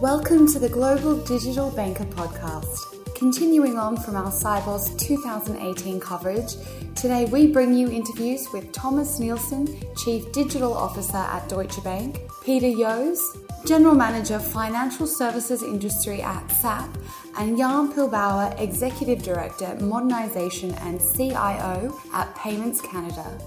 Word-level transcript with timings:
Welcome 0.00 0.46
to 0.52 0.58
the 0.58 0.68
Global 0.68 1.16
Digital 1.24 1.70
Banker 1.70 2.04
podcast. 2.04 3.14
Continuing 3.14 3.78
on 3.78 3.96
from 3.96 4.14
our 4.14 4.30
Sibos 4.30 4.98
2018 4.98 6.00
coverage, 6.00 6.56
today 6.94 7.24
we 7.24 7.46
bring 7.46 7.72
you 7.72 7.90
interviews 7.90 8.46
with 8.52 8.70
Thomas 8.72 9.18
Nielsen, 9.18 9.66
Chief 9.96 10.30
Digital 10.32 10.74
Officer 10.74 11.16
at 11.16 11.48
Deutsche 11.48 11.82
Bank, 11.82 12.20
Peter 12.44 12.70
Jose, 12.70 13.22
General 13.64 13.94
Manager 13.94 14.38
Financial 14.38 15.06
Services 15.06 15.62
Industry 15.62 16.20
at 16.20 16.46
SAP, 16.50 16.90
and 17.38 17.56
Jan 17.56 17.90
Pilbauer, 17.90 18.60
Executive 18.60 19.22
Director 19.22 19.78
Modernization 19.80 20.74
and 20.74 21.00
CIO 21.00 21.98
at 22.12 22.34
Payments 22.36 22.82
Canada. 22.82 23.38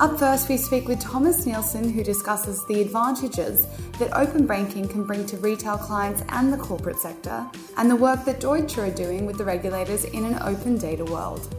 Up 0.00 0.18
first, 0.18 0.48
we 0.48 0.56
speak 0.56 0.88
with 0.88 0.98
Thomas 0.98 1.44
Nielsen, 1.44 1.92
who 1.92 2.02
discusses 2.02 2.64
the 2.64 2.80
advantages 2.80 3.66
that 3.98 4.10
open 4.16 4.46
banking 4.46 4.88
can 4.88 5.04
bring 5.04 5.26
to 5.26 5.36
retail 5.36 5.76
clients 5.76 6.22
and 6.30 6.50
the 6.50 6.56
corporate 6.56 6.96
sector, 6.96 7.46
and 7.76 7.90
the 7.90 7.96
work 7.96 8.24
that 8.24 8.40
Deutsche 8.40 8.78
are 8.78 8.90
doing 8.90 9.26
with 9.26 9.36
the 9.36 9.44
regulators 9.44 10.04
in 10.04 10.24
an 10.24 10.38
open 10.40 10.78
data 10.78 11.04
world. 11.04 11.54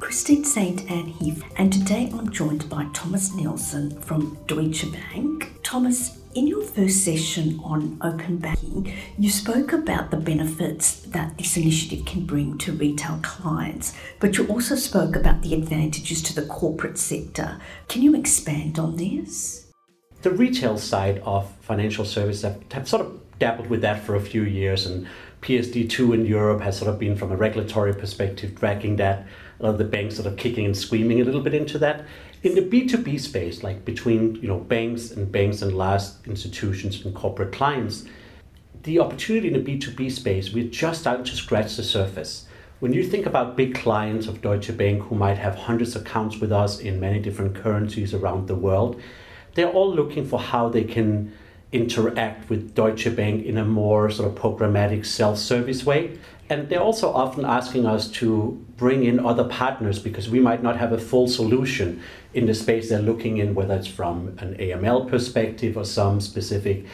Christine 0.00 0.44
St. 0.44 0.90
Anne 0.90 1.06
here, 1.06 1.36
and 1.58 1.72
today 1.72 2.10
I'm 2.12 2.28
joined 2.32 2.68
by 2.68 2.88
Thomas 2.92 3.32
Nielsen 3.32 4.00
from 4.00 4.36
Deutsche 4.48 4.90
Bank. 4.90 5.52
Thomas, 5.62 6.18
in 6.34 6.48
your 6.48 6.62
first 6.62 7.04
session 7.04 7.60
on 7.62 7.96
open 8.02 8.38
banking, 8.38 8.92
you 9.16 9.30
spoke 9.30 9.72
about 9.72 10.10
the 10.10 10.16
benefits 10.16 11.00
that 11.02 11.38
this 11.38 11.56
initiative 11.56 12.04
can 12.04 12.26
bring 12.26 12.58
to 12.58 12.72
retail 12.72 13.20
clients, 13.22 13.94
but 14.18 14.36
you 14.36 14.46
also 14.48 14.74
spoke 14.74 15.14
about 15.14 15.42
the 15.42 15.54
advantages 15.54 16.22
to 16.22 16.34
the 16.34 16.46
corporate 16.46 16.98
sector. 16.98 17.60
Can 17.88 18.02
you 18.02 18.16
expand 18.16 18.78
on 18.78 18.96
this? 18.96 19.72
The 20.22 20.32
retail 20.32 20.76
side 20.76 21.20
of 21.24 21.50
financial 21.60 22.04
services 22.04 22.42
have, 22.42 22.60
have 22.72 22.88
sort 22.88 23.06
of 23.06 23.20
dabbled 23.38 23.68
with 23.68 23.82
that 23.82 24.02
for 24.02 24.16
a 24.16 24.20
few 24.20 24.42
years, 24.42 24.86
and 24.86 25.06
PSD2 25.42 26.14
in 26.14 26.26
Europe 26.26 26.62
has 26.62 26.78
sort 26.78 26.90
of 26.90 26.98
been, 26.98 27.14
from 27.14 27.30
a 27.30 27.36
regulatory 27.36 27.94
perspective, 27.94 28.54
dragging 28.56 28.96
that. 28.96 29.26
A 29.60 29.62
lot 29.62 29.70
of 29.70 29.78
the 29.78 29.84
banks 29.84 30.16
sort 30.16 30.26
of 30.26 30.36
kicking 30.36 30.64
and 30.64 30.76
screaming 30.76 31.20
a 31.20 31.24
little 31.24 31.40
bit 31.42 31.54
into 31.54 31.78
that 31.78 32.04
in 32.44 32.54
the 32.54 32.60
B2B 32.60 33.18
space, 33.18 33.62
like 33.62 33.84
between 33.86 34.36
you 34.36 34.46
know 34.46 34.58
banks 34.58 35.10
and 35.10 35.32
banks 35.32 35.62
and 35.62 35.76
large 35.76 36.02
institutions 36.26 37.04
and 37.04 37.14
corporate 37.14 37.52
clients, 37.52 38.04
the 38.82 39.00
opportunity 39.00 39.48
in 39.48 39.64
the 39.64 39.78
B2B 39.78 40.12
space, 40.12 40.52
we're 40.52 40.68
just 40.68 41.00
starting 41.00 41.24
to 41.24 41.34
scratch 41.34 41.76
the 41.76 41.82
surface. 41.82 42.46
When 42.80 42.92
you 42.92 43.02
think 43.02 43.24
about 43.24 43.56
big 43.56 43.74
clients 43.74 44.26
of 44.26 44.42
Deutsche 44.42 44.76
Bank 44.76 45.04
who 45.04 45.14
might 45.14 45.38
have 45.38 45.54
hundreds 45.54 45.96
of 45.96 46.02
accounts 46.02 46.36
with 46.36 46.52
us 46.52 46.78
in 46.78 47.00
many 47.00 47.18
different 47.18 47.54
currencies 47.54 48.12
around 48.12 48.46
the 48.46 48.54
world, 48.54 49.00
they're 49.54 49.70
all 49.70 49.94
looking 49.94 50.26
for 50.26 50.38
how 50.38 50.68
they 50.68 50.84
can 50.84 51.32
interact 51.72 52.50
with 52.50 52.74
Deutsche 52.74 53.16
Bank 53.16 53.46
in 53.46 53.56
a 53.56 53.64
more 53.64 54.10
sort 54.10 54.28
of 54.30 54.34
programmatic 54.38 55.06
self 55.06 55.38
service 55.38 55.86
way. 55.86 56.18
And 56.50 56.68
they're 56.68 56.80
also 56.80 57.10
often 57.10 57.44
asking 57.44 57.86
us 57.86 58.10
to 58.12 58.62
bring 58.76 59.04
in 59.04 59.18
other 59.18 59.44
partners 59.44 59.98
because 59.98 60.28
we 60.28 60.40
might 60.40 60.62
not 60.62 60.76
have 60.76 60.92
a 60.92 60.98
full 60.98 61.26
solution 61.26 62.02
in 62.34 62.46
the 62.46 62.54
space 62.54 62.90
they're 62.90 63.00
looking 63.00 63.38
in, 63.38 63.54
whether 63.54 63.74
it's 63.74 63.86
from 63.86 64.36
an 64.38 64.54
AML 64.56 65.08
perspective 65.08 65.76
or 65.76 65.84
some 65.84 66.20
specific 66.20 66.84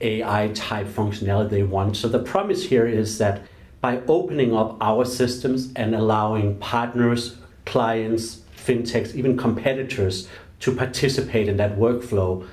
AI 0.00 0.48
type 0.48 0.86
functionality 0.86 1.50
they 1.50 1.62
want. 1.62 1.96
So 1.96 2.08
the 2.08 2.18
promise 2.18 2.64
here 2.64 2.86
is 2.86 3.18
that 3.18 3.42
by 3.80 4.00
opening 4.08 4.54
up 4.54 4.76
our 4.80 5.04
systems 5.04 5.72
and 5.74 5.94
allowing 5.94 6.58
partners, 6.58 7.36
clients, 7.64 8.42
fintechs, 8.56 9.14
even 9.14 9.36
competitors 9.36 10.28
to 10.60 10.74
participate 10.74 11.48
in 11.48 11.56
that 11.56 11.78
workflow, 11.78 12.46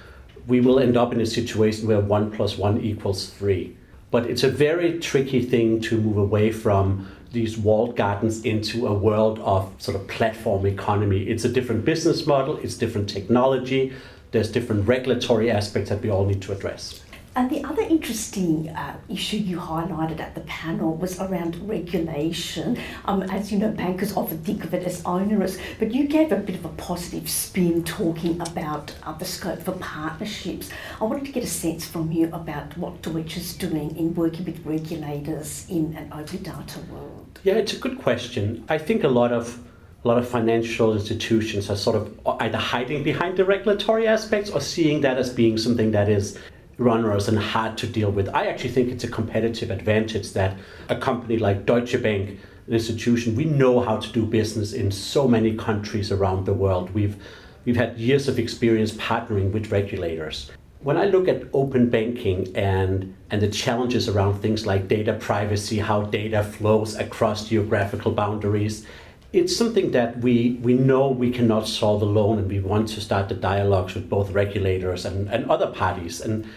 we 0.47 0.61
will 0.61 0.79
end 0.79 0.95
up 0.95 1.11
in 1.11 1.19
a 1.19 1.25
situation 1.25 1.87
where 1.87 1.99
one 1.99 2.31
plus 2.31 2.57
one 2.57 2.79
equals 2.79 3.29
three. 3.31 3.75
But 4.15 4.27
it's 4.27 4.43
a 4.43 4.49
very 4.49 4.97
tricky 4.99 5.41
thing 5.41 5.81
to 5.81 5.99
move 5.99 6.15
away 6.15 6.49
from 6.49 7.05
these 7.33 7.57
walled 7.57 7.97
gardens 7.97 8.45
into 8.45 8.87
a 8.87 8.93
world 8.93 9.39
of 9.39 9.69
sort 9.77 9.97
of 9.97 10.07
platform 10.07 10.65
economy. 10.65 11.23
It's 11.23 11.43
a 11.43 11.49
different 11.49 11.83
business 11.83 12.25
model, 12.25 12.55
it's 12.59 12.75
different 12.75 13.09
technology, 13.09 13.91
there's 14.31 14.49
different 14.49 14.87
regulatory 14.87 15.51
aspects 15.51 15.89
that 15.89 16.01
we 16.01 16.09
all 16.09 16.25
need 16.25 16.41
to 16.43 16.53
address. 16.53 17.01
And 17.35 17.49
the 17.49 17.65
other 17.65 17.81
interesting 17.81 18.69
uh, 18.69 18.95
issue 19.09 19.35
you 19.35 19.57
highlighted 19.57 20.21
at 20.21 20.35
the 20.35 20.41
panel 20.41 20.95
was 20.95 21.19
around 21.19 21.67
regulation. 21.67 22.77
Um, 23.03 23.23
as 23.23 23.51
you 23.51 23.57
know, 23.57 23.71
bankers 23.71 24.15
often 24.15 24.37
think 24.37 24.63
of 24.63 24.73
it 24.73 24.83
as 24.83 25.03
onerous, 25.03 25.57
but 25.77 25.93
you 25.93 26.07
gave 26.07 26.31
a 26.31 26.37
bit 26.37 26.55
of 26.55 26.63
a 26.63 26.69
positive 26.69 27.29
spin 27.29 27.83
talking 27.83 28.39
about 28.39 28.95
uh, 29.03 29.11
the 29.17 29.25
scope 29.25 29.61
for 29.61 29.73
partnerships. 29.73 30.69
I 31.01 31.03
wanted 31.03 31.25
to 31.25 31.33
get 31.33 31.43
a 31.43 31.47
sense 31.47 31.85
from 31.85 32.09
you 32.09 32.29
about 32.31 32.77
what 32.77 33.01
Deutsche 33.01 33.35
is 33.35 33.53
doing 33.53 33.97
in 33.97 34.15
working 34.15 34.45
with 34.45 34.65
regulators 34.65 35.67
in 35.69 35.93
an 35.97 36.13
open 36.13 36.41
data 36.41 36.79
world. 36.89 37.41
Yeah, 37.43 37.55
it's 37.55 37.73
a 37.73 37.79
good 37.79 37.99
question. 37.99 38.63
I 38.69 38.77
think 38.77 39.03
a 39.03 39.09
lot 39.09 39.33
of 39.33 39.59
a 40.05 40.07
lot 40.07 40.19
of 40.19 40.29
financial 40.29 40.93
institutions 40.93 41.67
are 41.69 41.75
sort 41.75 41.95
of 41.95 42.19
either 42.39 42.59
hiding 42.59 43.03
behind 43.03 43.37
the 43.37 43.43
regulatory 43.43 44.07
aspects 44.07 44.51
or 44.51 44.61
seeing 44.61 45.01
that 45.01 45.17
as 45.17 45.33
being 45.33 45.57
something 45.57 45.91
that 45.91 46.07
is 46.07 46.37
runners 46.77 47.27
and 47.27 47.37
hard 47.37 47.77
to 47.77 47.87
deal 47.87 48.11
with. 48.11 48.27
I 48.29 48.47
actually 48.47 48.71
think 48.71 48.91
it's 48.91 49.03
a 49.03 49.07
competitive 49.07 49.71
advantage 49.71 50.33
that 50.33 50.57
a 50.89 50.95
company 50.95 51.37
like 51.37 51.65
Deutsche 51.65 52.01
Bank, 52.01 52.39
an 52.67 52.73
institution, 52.73 53.35
we 53.35 53.45
know 53.45 53.79
how 53.79 53.97
to 53.97 54.11
do 54.11 54.25
business 54.25 54.73
in 54.73 54.91
so 54.91 55.27
many 55.27 55.55
countries 55.55 56.11
around 56.11 56.45
the 56.45 56.53
world. 56.53 56.93
We've 56.93 57.15
we've 57.63 57.77
had 57.77 57.97
years 57.97 58.27
of 58.27 58.37
experience 58.37 58.91
partnering 58.93 59.51
with 59.51 59.71
regulators. 59.71 60.51
When 60.81 60.97
I 60.97 61.05
look 61.05 61.27
at 61.27 61.43
open 61.53 61.89
banking 61.89 62.55
and 62.55 63.15
and 63.31 63.41
the 63.41 63.47
challenges 63.47 64.07
around 64.07 64.41
things 64.41 64.65
like 64.67 64.87
data 64.87 65.13
privacy, 65.13 65.79
how 65.79 66.03
data 66.03 66.43
flows 66.43 66.95
across 66.95 67.49
geographical 67.49 68.11
boundaries, 68.11 68.85
it's 69.35 69.55
something 69.55 69.91
that 69.91 70.19
we, 70.19 70.57
we 70.61 70.73
know 70.73 71.09
we 71.09 71.29
cannot 71.29 71.67
solve 71.67 72.01
alone, 72.01 72.39
and 72.39 72.47
we 72.47 72.61
want 72.61 72.87
to 72.87 73.01
start 73.01 73.27
the 73.27 73.35
dialogues 73.35 73.93
with 73.93 74.09
both 74.09 74.31
regulators 74.31 75.03
and, 75.03 75.27
and 75.29 75.51
other 75.51 75.67
parties. 75.67 76.21
And 76.21 76.47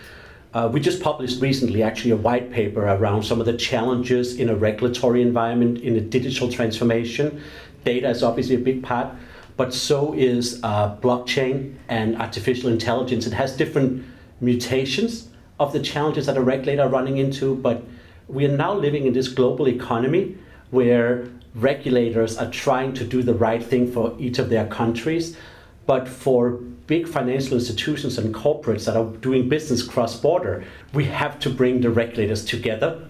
uh, 0.54 0.70
we 0.72 0.78
just 0.78 1.02
published 1.02 1.42
recently, 1.42 1.82
actually, 1.82 2.12
a 2.12 2.16
white 2.16 2.52
paper 2.52 2.84
around 2.84 3.24
some 3.24 3.40
of 3.40 3.46
the 3.46 3.56
challenges 3.56 4.36
in 4.36 4.48
a 4.48 4.54
regulatory 4.54 5.22
environment 5.22 5.78
in 5.78 5.96
a 5.96 6.00
digital 6.00 6.50
transformation. 6.50 7.42
Data 7.84 8.08
is 8.08 8.22
obviously 8.22 8.54
a 8.54 8.60
big 8.60 8.84
part, 8.84 9.08
but 9.56 9.74
so 9.74 10.14
is 10.14 10.60
uh, 10.62 10.96
blockchain 10.98 11.74
and 11.88 12.16
artificial 12.16 12.70
intelligence. 12.70 13.26
It 13.26 13.32
has 13.32 13.56
different 13.56 14.04
mutations 14.40 15.28
of 15.58 15.72
the 15.72 15.80
challenges 15.80 16.26
that 16.26 16.36
a 16.36 16.40
regulator 16.42 16.82
are 16.82 16.88
running 16.88 17.18
into, 17.18 17.56
but 17.56 17.82
we 18.28 18.46
are 18.46 18.56
now 18.56 18.72
living 18.72 19.06
in 19.06 19.12
this 19.14 19.26
global 19.26 19.66
economy 19.66 20.38
where 20.70 21.28
regulators 21.54 22.38
are 22.38 22.50
trying 22.50 22.92
to 22.94 23.04
do 23.04 23.22
the 23.22 23.34
right 23.34 23.62
thing 23.62 23.90
for 23.90 24.14
each 24.18 24.38
of 24.38 24.48
their 24.48 24.66
countries. 24.66 25.36
But 25.86 26.06
for 26.06 26.50
big 26.86 27.08
financial 27.08 27.54
institutions 27.54 28.18
and 28.18 28.34
corporates 28.34 28.84
that 28.86 28.96
are 28.96 29.06
doing 29.16 29.48
business 29.48 29.82
cross 29.82 30.18
border, 30.18 30.64
we 30.92 31.04
have 31.04 31.38
to 31.40 31.50
bring 31.50 31.80
the 31.80 31.90
regulators 31.90 32.44
together 32.44 33.08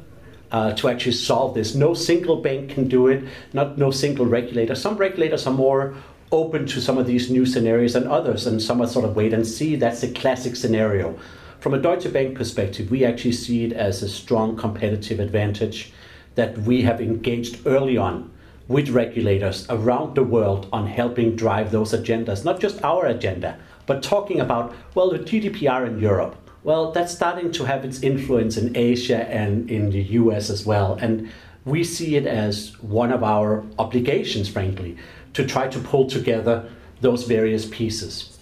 uh, 0.50 0.72
to 0.74 0.88
actually 0.88 1.12
solve 1.12 1.54
this. 1.54 1.74
No 1.74 1.94
single 1.94 2.36
bank 2.36 2.70
can 2.70 2.88
do 2.88 3.08
it, 3.08 3.24
not 3.52 3.78
no 3.78 3.90
single 3.90 4.26
regulator. 4.26 4.74
Some 4.74 4.96
regulators 4.96 5.46
are 5.46 5.52
more 5.52 5.94
open 6.30 6.66
to 6.66 6.80
some 6.80 6.98
of 6.98 7.06
these 7.06 7.30
new 7.30 7.46
scenarios 7.46 7.94
than 7.94 8.06
others, 8.06 8.46
and 8.46 8.62
some 8.62 8.80
are 8.80 8.86
sort 8.86 9.04
of 9.04 9.16
wait 9.16 9.32
and 9.32 9.46
see. 9.46 9.76
That's 9.76 10.02
a 10.02 10.12
classic 10.12 10.56
scenario. 10.56 11.18
From 11.60 11.74
a 11.74 11.78
Deutsche 11.78 12.12
Bank 12.12 12.36
perspective, 12.36 12.90
we 12.90 13.04
actually 13.04 13.32
see 13.32 13.64
it 13.64 13.72
as 13.72 14.02
a 14.02 14.08
strong 14.08 14.56
competitive 14.56 15.20
advantage 15.20 15.92
that 16.38 16.56
we 16.58 16.82
have 16.82 17.00
engaged 17.00 17.66
early 17.66 17.96
on 17.96 18.30
with 18.68 18.90
regulators 18.90 19.66
around 19.70 20.14
the 20.14 20.22
world 20.22 20.68
on 20.72 20.86
helping 20.86 21.34
drive 21.34 21.72
those 21.72 21.92
agendas, 21.92 22.44
not 22.44 22.60
just 22.60 22.80
our 22.84 23.06
agenda, 23.06 23.58
but 23.86 24.04
talking 24.04 24.38
about, 24.38 24.72
well, 24.94 25.10
the 25.10 25.18
GDPR 25.18 25.84
in 25.88 25.98
Europe. 25.98 26.36
Well, 26.62 26.92
that's 26.92 27.12
starting 27.12 27.50
to 27.50 27.64
have 27.64 27.84
its 27.84 28.04
influence 28.04 28.56
in 28.56 28.76
Asia 28.76 29.28
and 29.28 29.68
in 29.68 29.90
the 29.90 30.02
US 30.20 30.48
as 30.48 30.64
well. 30.64 30.96
And 31.00 31.28
we 31.64 31.82
see 31.82 32.14
it 32.14 32.26
as 32.26 32.80
one 32.82 33.10
of 33.10 33.24
our 33.24 33.64
obligations, 33.76 34.48
frankly, 34.48 34.96
to 35.34 35.44
try 35.44 35.66
to 35.66 35.80
pull 35.80 36.06
together 36.06 36.70
those 37.00 37.24
various 37.24 37.66
pieces. 37.66 38.37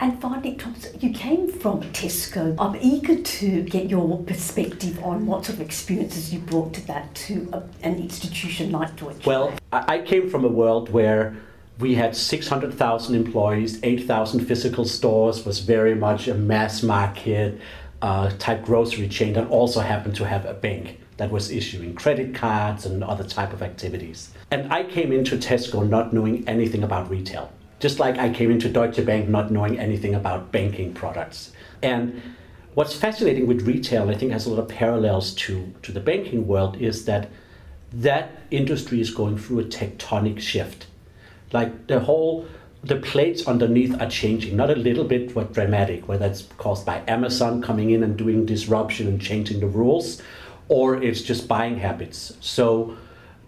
And 0.00 0.18
finally, 0.18 0.54
Thomas, 0.54 0.88
you 0.98 1.10
came 1.10 1.52
from 1.52 1.82
Tesco. 1.92 2.56
I'm 2.58 2.74
eager 2.80 3.20
to 3.20 3.62
get 3.64 3.90
your 3.90 4.22
perspective 4.22 4.98
on 5.04 5.26
what 5.26 5.44
sort 5.44 5.58
of 5.58 5.60
experiences 5.60 6.32
you 6.32 6.38
brought 6.38 6.72
to 6.74 6.86
that 6.86 7.14
to 7.26 7.46
a, 7.52 7.62
an 7.82 7.96
institution 7.96 8.72
like 8.72 8.96
Deutsche. 8.96 9.26
Well, 9.26 9.52
I 9.72 9.98
came 9.98 10.30
from 10.30 10.46
a 10.46 10.48
world 10.48 10.88
where 10.88 11.36
we 11.78 11.94
had 11.94 12.16
600,000 12.16 13.14
employees, 13.14 13.78
8,000 13.82 14.46
physical 14.46 14.86
stores, 14.86 15.44
was 15.44 15.58
very 15.58 15.94
much 15.94 16.28
a 16.28 16.34
mass 16.34 16.82
market 16.82 17.60
uh, 18.00 18.30
type 18.38 18.64
grocery 18.64 19.06
chain 19.06 19.34
that 19.34 19.48
also 19.48 19.80
happened 19.80 20.16
to 20.16 20.24
have 20.24 20.46
a 20.46 20.54
bank 20.54 20.98
that 21.18 21.30
was 21.30 21.50
issuing 21.50 21.94
credit 21.94 22.34
cards 22.34 22.86
and 22.86 23.04
other 23.04 23.24
type 23.24 23.52
of 23.52 23.60
activities. 23.60 24.30
And 24.50 24.72
I 24.72 24.84
came 24.84 25.12
into 25.12 25.36
Tesco 25.36 25.86
not 25.86 26.14
knowing 26.14 26.48
anything 26.48 26.82
about 26.82 27.10
retail 27.10 27.52
just 27.80 27.98
like 27.98 28.18
I 28.18 28.30
came 28.30 28.50
into 28.50 28.68
Deutsche 28.68 29.04
Bank 29.04 29.28
not 29.28 29.50
knowing 29.50 29.78
anything 29.78 30.14
about 30.14 30.52
banking 30.52 30.92
products. 30.92 31.52
And 31.82 32.22
what's 32.74 32.94
fascinating 32.94 33.46
with 33.46 33.66
retail, 33.66 34.10
I 34.10 34.14
think 34.14 34.32
has 34.32 34.46
a 34.46 34.50
lot 34.50 34.60
of 34.60 34.68
parallels 34.68 35.34
to, 35.36 35.72
to 35.82 35.90
the 35.90 36.00
banking 36.00 36.46
world, 36.46 36.76
is 36.76 37.06
that 37.06 37.30
that 37.92 38.42
industry 38.50 39.00
is 39.00 39.10
going 39.10 39.38
through 39.38 39.60
a 39.60 39.64
tectonic 39.64 40.40
shift. 40.40 40.86
Like 41.52 41.86
the 41.86 42.00
whole, 42.00 42.46
the 42.84 42.96
plates 42.96 43.46
underneath 43.46 44.00
are 44.00 44.08
changing, 44.08 44.56
not 44.56 44.70
a 44.70 44.76
little 44.76 45.04
bit, 45.04 45.34
but 45.34 45.54
dramatic, 45.54 46.06
whether 46.06 46.26
it's 46.26 46.42
caused 46.58 46.84
by 46.84 47.02
Amazon 47.08 47.62
coming 47.62 47.90
in 47.90 48.02
and 48.02 48.16
doing 48.16 48.44
disruption 48.44 49.08
and 49.08 49.20
changing 49.20 49.60
the 49.60 49.66
rules, 49.66 50.22
or 50.68 51.02
it's 51.02 51.22
just 51.22 51.48
buying 51.48 51.78
habits. 51.78 52.34
So 52.40 52.96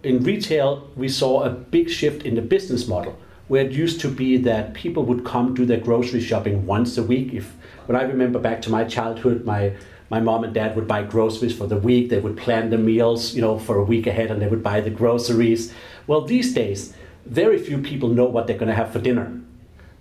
in 0.01 0.23
retail, 0.23 0.89
we 0.95 1.07
saw 1.07 1.43
a 1.43 1.51
big 1.51 1.89
shift 1.89 2.23
in 2.23 2.35
the 2.35 2.41
business 2.41 2.87
model 2.87 3.17
where 3.47 3.65
it 3.65 3.71
used 3.71 3.99
to 4.01 4.07
be 4.07 4.37
that 4.37 4.73
people 4.73 5.03
would 5.03 5.25
come 5.25 5.53
do 5.53 5.65
their 5.65 5.79
grocery 5.79 6.21
shopping 6.21 6.65
once 6.65 6.97
a 6.97 7.03
week. 7.03 7.33
If 7.33 7.53
when 7.85 7.95
I 7.95 8.03
remember 8.03 8.39
back 8.39 8.61
to 8.63 8.69
my 8.69 8.83
childhood, 8.83 9.45
my 9.45 9.73
my 10.09 10.19
mom 10.19 10.43
and 10.43 10.53
dad 10.53 10.75
would 10.75 10.87
buy 10.87 11.03
groceries 11.03 11.57
for 11.57 11.65
the 11.65 11.77
week. 11.77 12.09
They 12.09 12.19
would 12.19 12.37
plan 12.37 12.69
the 12.69 12.77
meals, 12.77 13.33
you 13.33 13.41
know, 13.41 13.57
for 13.57 13.77
a 13.77 13.83
week 13.83 14.05
ahead, 14.05 14.29
and 14.29 14.41
they 14.41 14.47
would 14.47 14.61
buy 14.61 14.79
the 14.79 14.91
groceries. 14.91 15.73
Well, 16.05 16.21
these 16.21 16.53
days, 16.53 16.93
very 17.25 17.57
few 17.57 17.79
people 17.79 18.09
know 18.09 18.25
what 18.25 18.45
they're 18.45 18.57
going 18.57 18.69
to 18.69 18.75
have 18.75 18.91
for 18.91 18.99
dinner, 18.99 19.39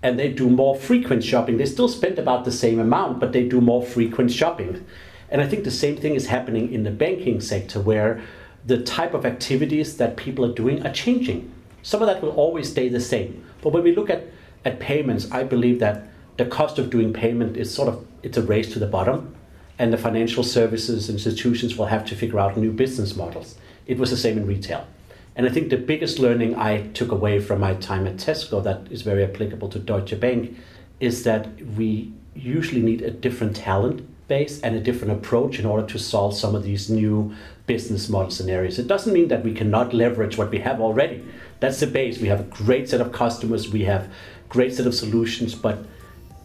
and 0.03 0.19
they 0.19 0.31
do 0.31 0.51
more 0.51 0.77
frequent 0.77 1.25
shopping. 1.25 1.57
They 1.57 1.67
still 1.67 1.89
spend 1.89 2.19
about 2.19 2.45
the 2.45 2.53
same 2.53 2.79
amount, 2.79 3.21
but 3.21 3.33
they 3.33 3.49
do 3.49 3.61
more 3.61 3.83
frequent 3.83 4.31
shopping. 4.31 4.85
And 5.31 5.41
I 5.41 5.49
think 5.49 5.65
the 5.65 5.71
same 5.71 5.97
thing 5.97 6.15
is 6.15 6.27
happening 6.27 6.73
in 6.73 6.83
the 6.83 6.91
banking 6.91 7.41
sector, 7.41 7.81
where 7.81 8.21
the 8.67 8.83
type 8.83 9.15
of 9.15 9.25
activities 9.25 9.97
that 9.97 10.17
people 10.17 10.45
are 10.45 10.53
doing 10.53 10.85
are 10.87 10.93
changing. 10.93 11.51
Some 11.83 12.01
of 12.01 12.07
that 12.07 12.23
will 12.23 12.31
always 12.31 12.71
stay 12.71 12.89
the 12.89 13.01
same. 13.01 13.45
But 13.61 13.71
when 13.73 13.83
we 13.83 13.95
look 13.95 14.09
at, 14.09 14.25
at 14.65 14.81
payments, 14.81 15.31
I 15.31 15.43
believe 15.43 15.81
that 15.81 16.09
the 16.37 16.47
cost 16.47 16.79
of 16.79 16.91
doing 16.91 17.13
payment 17.13 17.57
is 17.57 17.73
sort 17.73 17.89
of 17.89 18.07
it's 18.23 18.37
a 18.37 18.43
race 18.43 18.73
to 18.73 18.79
the 18.79 18.87
bottom 18.87 19.35
and 19.79 19.93
the 19.93 19.99
financial 19.99 20.45
services 20.45 21.11
institutions 21.11 21.77
will 21.77 21.87
have 21.87 22.05
to 22.07 22.15
figure 22.15 22.39
out 22.39 22.57
new 22.57 22.73
business 22.73 23.17
models. 23.17 23.57
It 23.87 23.99
was 23.99 24.11
the 24.11 24.17
same 24.17 24.39
in 24.39 24.47
retail. 24.47 24.87
And 25.35 25.47
I 25.47 25.49
think 25.49 25.71
the 25.71 25.77
biggest 25.77 26.19
learning 26.19 26.55
I 26.57 26.89
took 26.89 27.11
away 27.11 27.41
from 27.41 27.61
my 27.61 27.75
time 27.75 28.07
at 28.07 28.17
Tesco 28.17 28.63
that 28.63 28.87
is 28.91 29.03
very 29.03 29.25
applicable 29.25 29.69
to 29.71 29.79
Deutsche 29.79 30.19
Bank 30.21 30.57
is 31.01 31.25
that 31.25 31.49
we 31.77 32.13
usually 32.35 32.83
need 32.83 33.03
a 33.03 33.11
different 33.11 33.57
talent 33.57 34.07
base 34.29 34.61
and 34.61 34.77
a 34.77 34.81
different 34.81 35.13
approach 35.13 35.59
in 35.59 35.67
order 35.67 35.87
to 35.87 35.99
solve 35.99 36.35
some 36.35 36.55
of 36.55 36.63
these 36.63 36.89
new 36.89 37.35
business 37.67 38.09
model 38.09 38.31
scenarios. 38.31 38.79
It 38.79 38.89
doesn't 38.89 39.13
mean 39.13 39.29
that 39.29 39.43
we 39.43 39.55
cannot 39.55 39.93
leverage 39.93 40.39
what 40.39 40.51
we 40.51 40.59
have 40.61 40.81
already. 40.81 41.25
That's 41.63 41.79
the 41.79 41.87
base. 41.87 42.19
We 42.19 42.27
have 42.27 42.41
a 42.41 42.65
great 42.65 42.89
set 42.89 43.01
of 43.01 43.13
customers, 43.13 43.69
we 43.69 43.85
have 43.85 44.13
great 44.49 44.75
set 44.75 44.85
of 44.85 44.97
solutions, 44.97 45.55
but 45.55 45.79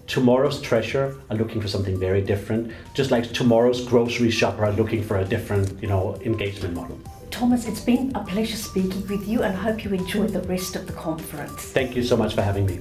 tomorrow's 0.05 0.61
treasure 0.61 1.19
are 1.31 1.35
looking 1.35 1.59
for 1.59 1.67
something 1.67 1.99
very 1.99 2.21
different, 2.21 2.71
just 2.93 3.09
like 3.09 3.33
tomorrow's 3.33 3.83
grocery 3.83 4.29
shopper 4.29 4.63
are 4.65 4.73
looking 4.73 5.01
for 5.01 5.17
a 5.17 5.25
different, 5.25 5.81
you 5.81 5.87
know, 5.87 6.15
engagement 6.21 6.75
model. 6.75 6.99
Thomas, 7.31 7.67
it's 7.67 7.79
been 7.79 8.11
a 8.13 8.23
pleasure 8.23 8.55
speaking 8.55 9.07
with 9.07 9.27
you 9.27 9.41
and 9.41 9.57
I 9.57 9.59
hope 9.59 9.83
you 9.83 9.91
enjoy 9.91 10.27
the 10.27 10.41
rest 10.41 10.75
of 10.75 10.85
the 10.85 10.93
conference. 10.93 11.63
Thank 11.63 11.95
you 11.95 12.03
so 12.03 12.15
much 12.15 12.35
for 12.35 12.43
having 12.43 12.67
me. 12.67 12.79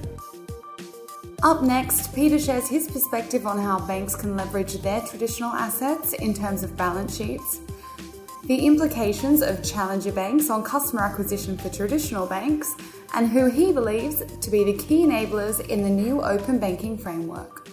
Up 1.41 1.63
next, 1.63 2.13
Peter 2.13 2.37
shares 2.37 2.69
his 2.69 2.87
perspective 2.87 3.47
on 3.47 3.57
how 3.57 3.79
banks 3.87 4.15
can 4.15 4.35
leverage 4.35 4.73
their 4.83 5.01
traditional 5.01 5.53
assets 5.53 6.13
in 6.13 6.35
terms 6.35 6.61
of 6.61 6.77
balance 6.77 7.17
sheets, 7.17 7.61
the 8.47 8.65
implications 8.65 9.41
of 9.41 9.61
challenger 9.61 10.11
banks 10.11 10.49
on 10.49 10.63
customer 10.63 11.03
acquisition 11.03 11.57
for 11.57 11.67
traditional 11.69 12.25
banks, 12.25 12.73
and 13.13 13.27
who 13.27 13.49
he 13.49 13.73
believes 13.73 14.23
to 14.39 14.49
be 14.49 14.63
the 14.63 14.73
key 14.73 15.05
enablers 15.05 15.59
in 15.67 15.83
the 15.83 15.89
new 15.89 16.21
open 16.21 16.57
banking 16.57 16.97
framework. 16.97 17.67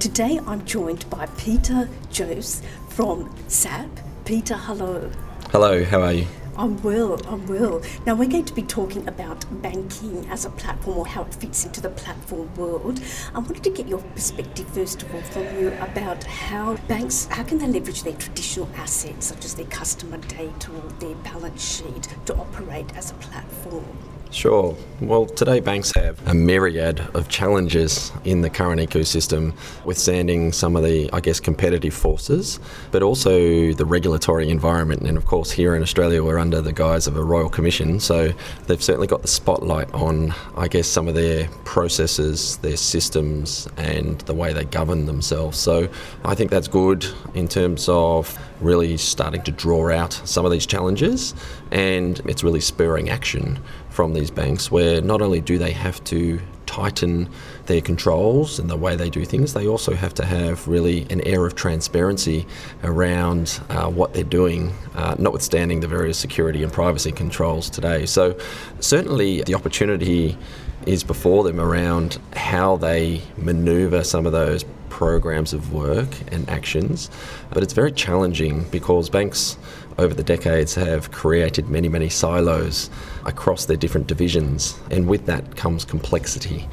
Today 0.00 0.40
I'm 0.46 0.64
joined 0.64 1.08
by 1.08 1.26
Peter 1.36 1.88
Jose 2.16 2.64
from 2.88 3.32
SAP. 3.46 3.88
Peter, 4.24 4.56
hello. 4.56 5.08
Hello, 5.50 5.84
how 5.84 6.02
are 6.02 6.12
you? 6.12 6.26
I'm 6.58 6.82
well, 6.82 7.20
I'm 7.28 7.46
well. 7.46 7.80
Now 8.04 8.16
we're 8.16 8.28
going 8.28 8.44
to 8.46 8.52
be 8.52 8.62
talking 8.62 9.06
about 9.06 9.44
banking 9.62 10.26
as 10.28 10.44
a 10.44 10.50
platform 10.50 10.98
or 10.98 11.06
how 11.06 11.22
it 11.22 11.32
fits 11.32 11.64
into 11.64 11.80
the 11.80 11.90
platform 11.90 12.52
world. 12.56 13.00
I 13.32 13.38
wanted 13.38 13.62
to 13.62 13.70
get 13.70 13.86
your 13.86 14.00
perspective 14.00 14.66
first 14.70 15.04
of 15.04 15.14
all 15.14 15.20
from 15.20 15.44
you 15.56 15.68
about 15.80 16.24
how 16.24 16.74
banks 16.88 17.26
how 17.26 17.44
can 17.44 17.58
they 17.58 17.68
leverage 17.68 18.02
their 18.02 18.14
traditional 18.14 18.68
assets 18.74 19.26
such 19.26 19.44
as 19.44 19.54
their 19.54 19.66
customer 19.66 20.18
data 20.18 20.72
or 20.72 20.90
their 20.98 21.14
balance 21.16 21.76
sheet 21.76 22.08
to 22.26 22.34
operate 22.34 22.92
as 22.96 23.12
a 23.12 23.14
platform. 23.14 24.17
Sure. 24.30 24.76
Well, 25.00 25.26
today 25.26 25.60
banks 25.60 25.92
have 25.94 26.18
a 26.26 26.34
myriad 26.34 27.00
of 27.14 27.28
challenges 27.28 28.12
in 28.24 28.42
the 28.42 28.50
current 28.50 28.80
ecosystem, 28.80 29.54
withstanding 29.86 30.52
some 30.52 30.76
of 30.76 30.82
the, 30.82 31.08
I 31.12 31.20
guess, 31.20 31.40
competitive 31.40 31.94
forces, 31.94 32.60
but 32.90 33.02
also 33.02 33.72
the 33.72 33.84
regulatory 33.86 34.50
environment. 34.50 35.02
And 35.02 35.16
of 35.16 35.24
course, 35.24 35.50
here 35.50 35.74
in 35.74 35.82
Australia, 35.82 36.22
we're 36.22 36.38
under 36.38 36.60
the 36.60 36.72
guise 36.72 37.06
of 37.06 37.16
a 37.16 37.22
Royal 37.22 37.48
Commission, 37.48 38.00
so 38.00 38.32
they've 38.66 38.82
certainly 38.82 39.06
got 39.06 39.22
the 39.22 39.28
spotlight 39.28 39.92
on, 39.94 40.34
I 40.56 40.68
guess, 40.68 40.88
some 40.88 41.08
of 41.08 41.14
their 41.14 41.48
processes, 41.64 42.58
their 42.58 42.76
systems, 42.76 43.68
and 43.76 44.20
the 44.22 44.34
way 44.34 44.52
they 44.52 44.64
govern 44.64 45.06
themselves. 45.06 45.58
So 45.58 45.88
I 46.24 46.34
think 46.34 46.50
that's 46.50 46.68
good 46.68 47.06
in 47.34 47.48
terms 47.48 47.88
of 47.88 48.36
really 48.60 48.96
starting 48.96 49.42
to 49.42 49.52
draw 49.52 49.90
out 49.90 50.12
some 50.24 50.44
of 50.44 50.50
these 50.50 50.66
challenges, 50.66 51.34
and 51.70 52.18
it's 52.26 52.42
really 52.42 52.60
spurring 52.60 53.08
action 53.08 53.60
from 53.98 54.12
these 54.12 54.30
banks 54.30 54.70
where 54.70 55.00
not 55.00 55.20
only 55.20 55.40
do 55.40 55.58
they 55.58 55.72
have 55.72 55.98
to 56.04 56.38
tighten 56.66 57.28
their 57.66 57.80
controls 57.80 58.60
and 58.60 58.70
the 58.70 58.76
way 58.76 58.94
they 58.94 59.10
do 59.10 59.24
things, 59.24 59.54
they 59.54 59.66
also 59.66 59.92
have 59.92 60.14
to 60.14 60.24
have 60.24 60.68
really 60.68 61.04
an 61.10 61.20
air 61.22 61.44
of 61.44 61.56
transparency 61.56 62.46
around 62.84 63.60
uh, 63.70 63.90
what 63.90 64.14
they're 64.14 64.22
doing, 64.22 64.72
uh, 64.94 65.16
notwithstanding 65.18 65.80
the 65.80 65.88
various 65.88 66.16
security 66.16 66.62
and 66.62 66.72
privacy 66.72 67.10
controls 67.10 67.68
today. 67.68 68.06
So, 68.06 68.38
certainly, 68.78 69.42
the 69.42 69.56
opportunity 69.56 70.38
is 70.86 71.02
before 71.02 71.42
them 71.42 71.58
around 71.58 72.20
how 72.36 72.76
they 72.76 73.20
maneuver 73.36 74.04
some 74.04 74.26
of 74.26 74.32
those 74.32 74.64
programs 74.90 75.52
of 75.52 75.72
work 75.72 76.08
and 76.30 76.48
actions. 76.48 77.10
But 77.50 77.64
it's 77.64 77.72
very 77.72 77.90
challenging 77.90 78.68
because 78.70 79.10
banks 79.10 79.58
over 79.98 80.14
the 80.14 80.22
decades 80.22 80.74
have 80.76 81.10
created 81.10 81.68
many, 81.68 81.88
many 81.88 82.08
silos 82.08 82.88
across 83.24 83.66
their 83.66 83.76
different 83.76 84.06
divisions, 84.06 84.78
and 84.90 85.08
with 85.08 85.26
that 85.26 85.56
comes 85.56 85.84
complexity. 85.84 86.66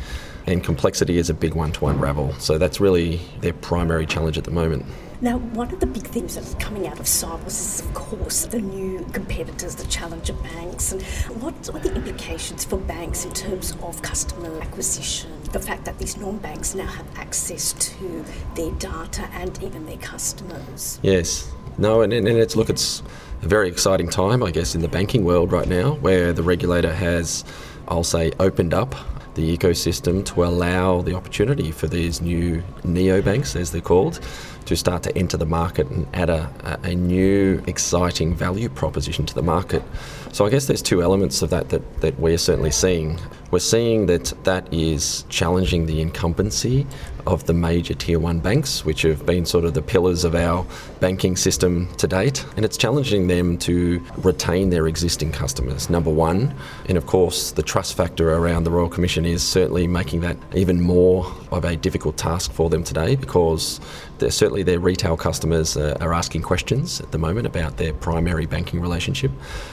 And 0.47 0.63
complexity 0.63 1.17
is 1.17 1.29
a 1.29 1.33
big 1.33 1.55
one 1.55 1.71
to 1.73 1.87
unravel. 1.87 2.33
So 2.33 2.59
that's 2.59 2.79
really 2.79 3.19
their 3.41 3.53
primary 3.53 4.05
challenge 4.05 4.37
at 4.37 4.43
the 4.43 4.51
moment. 4.51 4.85
Now, 5.21 5.37
one 5.37 5.73
of 5.73 5.79
the 5.79 5.87
big 5.87 6.05
things 6.05 6.35
that's 6.35 6.53
coming 6.55 6.87
out 6.87 6.99
of 6.99 7.05
Sibos 7.05 7.47
is, 7.47 7.79
of 7.79 7.93
course, 7.93 8.45
the 8.45 8.59
new 8.59 9.03
competitors, 9.13 9.73
the 9.73 9.87
challenger 9.87 10.33
banks, 10.33 10.91
and 10.91 11.01
what 11.41 11.55
are 11.69 11.79
the 11.79 11.95
implications 11.95 12.65
for 12.65 12.77
banks 12.77 13.25
in 13.25 13.31
terms 13.31 13.75
of 13.81 14.01
customer 14.01 14.59
acquisition? 14.61 15.31
The 15.51 15.59
fact 15.59 15.85
that 15.85 15.97
these 15.97 16.17
non 16.17 16.37
banks 16.37 16.75
now 16.75 16.85
have 16.85 17.07
access 17.17 17.73
to 17.73 18.25
their 18.55 18.71
data 18.71 19.29
and 19.33 19.63
even 19.63 19.85
their 19.85 19.97
customers. 19.97 20.99
Yes, 21.01 21.49
no, 21.77 22.01
and, 22.01 22.13
and 22.13 22.27
it's 22.27 22.55
look, 22.55 22.69
it's 22.69 23.01
a 23.41 23.47
very 23.47 23.67
exciting 23.67 24.09
time, 24.09 24.43
I 24.43 24.51
guess, 24.51 24.75
in 24.75 24.81
the 24.81 24.87
banking 24.87 25.23
world 25.23 25.51
right 25.51 25.67
now, 25.67 25.93
where 25.95 26.33
the 26.33 26.43
regulator 26.43 26.93
has, 26.93 27.43
I'll 27.87 28.03
say, 28.03 28.31
opened 28.39 28.73
up 28.73 28.95
the 29.35 29.57
ecosystem 29.57 30.25
to 30.25 30.45
allow 30.45 31.01
the 31.01 31.13
opportunity 31.13 31.71
for 31.71 31.87
these 31.87 32.21
new 32.21 32.63
neobanks, 32.83 33.55
as 33.55 33.71
they're 33.71 33.81
called, 33.81 34.19
to 34.65 34.75
start 34.75 35.03
to 35.03 35.15
enter 35.17 35.37
the 35.37 35.45
market 35.45 35.87
and 35.89 36.07
add 36.13 36.29
a, 36.29 36.79
a 36.83 36.95
new, 36.95 37.61
exciting 37.67 38.33
value 38.33 38.69
proposition 38.69 39.25
to 39.25 39.35
the 39.35 39.43
market. 39.43 39.83
So 40.31 40.45
I 40.45 40.49
guess 40.49 40.65
there's 40.65 40.81
two 40.81 41.03
elements 41.03 41.41
of 41.41 41.49
that, 41.51 41.69
that 41.69 42.01
that 42.01 42.19
we're 42.19 42.37
certainly 42.37 42.71
seeing. 42.71 43.19
We're 43.51 43.59
seeing 43.59 44.07
that 44.07 44.33
that 44.43 44.73
is 44.73 45.25
challenging 45.29 45.85
the 45.85 46.01
incumbency 46.01 46.87
of 47.27 47.45
the 47.45 47.53
major 47.53 47.93
tier 47.93 48.19
one 48.19 48.39
banks, 48.39 48.85
which 48.85 49.01
have 49.03 49.25
been 49.25 49.45
sort 49.45 49.65
of 49.65 49.73
the 49.73 49.81
pillars 49.81 50.23
of 50.23 50.35
our 50.35 50.65
banking 50.99 51.35
system 51.35 51.93
to 51.95 52.07
date. 52.07 52.45
And 52.55 52.65
it's 52.65 52.77
challenging 52.77 53.27
them 53.27 53.57
to 53.59 54.03
retain 54.17 54.69
their 54.69 54.87
existing 54.87 55.31
customers, 55.31 55.89
number 55.89 56.11
one. 56.11 56.53
And 56.87 56.97
of 56.97 57.05
course, 57.05 57.51
the 57.51 57.63
trust 57.63 57.95
factor 57.95 58.33
around 58.33 58.63
the 58.63 58.71
Royal 58.71 58.89
Commission 58.89 59.25
is 59.25 59.43
certainly 59.43 59.87
making 59.87 60.21
that 60.21 60.37
even 60.53 60.81
more 60.81 61.31
of 61.51 61.65
a 61.65 61.75
difficult 61.75 62.17
task 62.17 62.51
for 62.51 62.69
them 62.69 62.83
today 62.83 63.15
because 63.15 63.79
certainly 64.19 64.63
their 64.63 64.79
retail 64.79 65.17
customers 65.17 65.77
are 65.77 66.13
asking 66.13 66.41
questions 66.41 67.01
at 67.01 67.11
the 67.11 67.17
moment 67.17 67.45
about 67.45 67.77
their 67.77 67.93
primary 67.93 68.45
banking 68.45 68.79
relationship. 68.81 69.31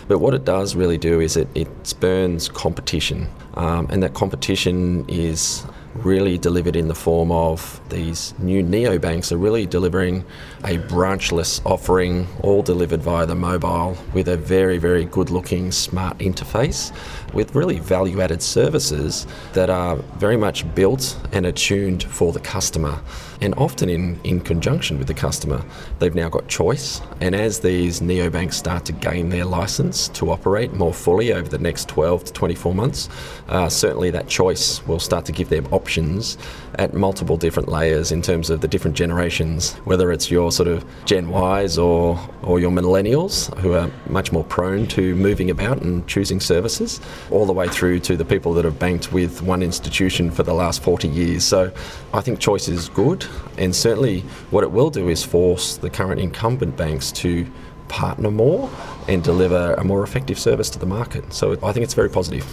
But 0.08 0.18
what 0.18 0.34
it 0.34 0.44
does 0.44 0.74
really 0.74 0.98
do 0.98 1.20
is 1.20 1.36
it, 1.36 1.48
it 1.54 1.68
spurns 1.86 2.48
competition. 2.48 3.28
Um, 3.54 3.86
and 3.90 4.02
that 4.02 4.14
competition 4.14 5.04
is 5.08 5.64
really 5.94 6.38
delivered 6.38 6.76
in 6.76 6.88
the 6.88 6.94
form 6.94 7.30
of 7.30 7.80
these 7.88 8.34
new 8.38 8.62
neobanks 8.62 9.30
are 9.32 9.36
really 9.36 9.66
delivering 9.66 10.24
a 10.64 10.78
branchless 10.78 11.60
offering, 11.64 12.26
all 12.42 12.62
delivered 12.62 13.02
via 13.02 13.26
the 13.26 13.34
mobile 13.34 13.96
with 14.12 14.28
a 14.28 14.36
very, 14.36 14.78
very 14.78 15.04
good 15.04 15.30
looking 15.30 15.70
smart 15.70 16.18
interface 16.18 16.92
with 17.32 17.54
really 17.54 17.78
value 17.78 18.20
added 18.20 18.42
services 18.42 19.26
that 19.52 19.70
are 19.70 19.96
very 20.18 20.36
much 20.36 20.72
built 20.74 21.18
and 21.32 21.46
attuned 21.46 22.02
for 22.02 22.32
the 22.32 22.40
customer 22.40 23.00
and 23.42 23.54
often 23.56 23.88
in, 23.88 24.18
in 24.22 24.40
conjunction 24.40 24.98
with 24.98 25.08
the 25.08 25.14
customer. 25.14 25.62
They've 25.98 26.14
now 26.14 26.28
got 26.28 26.46
choice, 26.46 27.02
and 27.20 27.34
as 27.34 27.58
these 27.58 28.00
neobanks 28.00 28.54
start 28.54 28.84
to 28.86 28.92
gain 28.92 29.30
their 29.30 29.44
license 29.44 30.08
to 30.10 30.30
operate 30.30 30.72
more 30.72 30.94
fully 30.94 31.32
over 31.32 31.48
the 31.48 31.58
next 31.58 31.88
12 31.88 32.24
to 32.24 32.32
24 32.32 32.74
months, 32.74 33.08
uh, 33.48 33.68
certainly 33.68 34.10
that 34.12 34.28
choice 34.28 34.86
will 34.86 35.00
start 35.00 35.24
to 35.24 35.32
give 35.32 35.48
them 35.48 35.66
options 35.72 36.38
at 36.76 36.94
multiple 36.94 37.36
different 37.36 37.68
layers 37.68 38.12
in 38.12 38.22
terms 38.22 38.48
of 38.48 38.60
the 38.60 38.68
different 38.68 38.96
generations, 38.96 39.72
whether 39.84 40.12
it's 40.12 40.30
your 40.30 40.52
sort 40.52 40.68
of 40.68 40.84
Gen 41.04 41.28
Ys 41.28 41.78
or, 41.78 42.18
or 42.42 42.60
your 42.60 42.70
millennials 42.70 43.54
who 43.58 43.72
are 43.74 43.90
much 44.08 44.30
more 44.30 44.44
prone 44.44 44.86
to 44.86 45.16
moving 45.16 45.50
about 45.50 45.82
and 45.82 46.06
choosing 46.06 46.38
services, 46.38 47.00
all 47.30 47.46
the 47.46 47.52
way 47.52 47.68
through 47.68 48.00
to 48.00 48.16
the 48.16 48.24
people 48.24 48.52
that 48.54 48.64
have 48.64 48.78
banked 48.78 49.12
with 49.12 49.42
one 49.42 49.62
institution 49.62 50.30
for 50.30 50.42
the 50.42 50.54
last 50.54 50.82
40 50.82 51.08
years. 51.08 51.44
So 51.44 51.72
I 52.12 52.20
think 52.20 52.38
choice 52.38 52.68
is 52.68 52.88
good, 52.88 53.26
and 53.58 53.74
certainly 53.74 54.20
what 54.50 54.64
it 54.64 54.70
will 54.70 54.90
do 54.90 55.08
is 55.08 55.24
force 55.24 55.76
the 55.76 55.90
current 55.90 56.20
incumbent 56.20 56.76
banks 56.76 57.12
to 57.12 57.46
partner 57.88 58.30
more 58.30 58.70
and 59.06 59.22
deliver 59.22 59.74
a 59.74 59.84
more 59.84 60.02
effective 60.02 60.38
service 60.38 60.70
to 60.70 60.78
the 60.78 60.86
market. 60.86 61.32
So 61.32 61.52
I 61.62 61.72
think 61.72 61.84
it's 61.84 61.94
very 61.94 62.08
positive. 62.08 62.46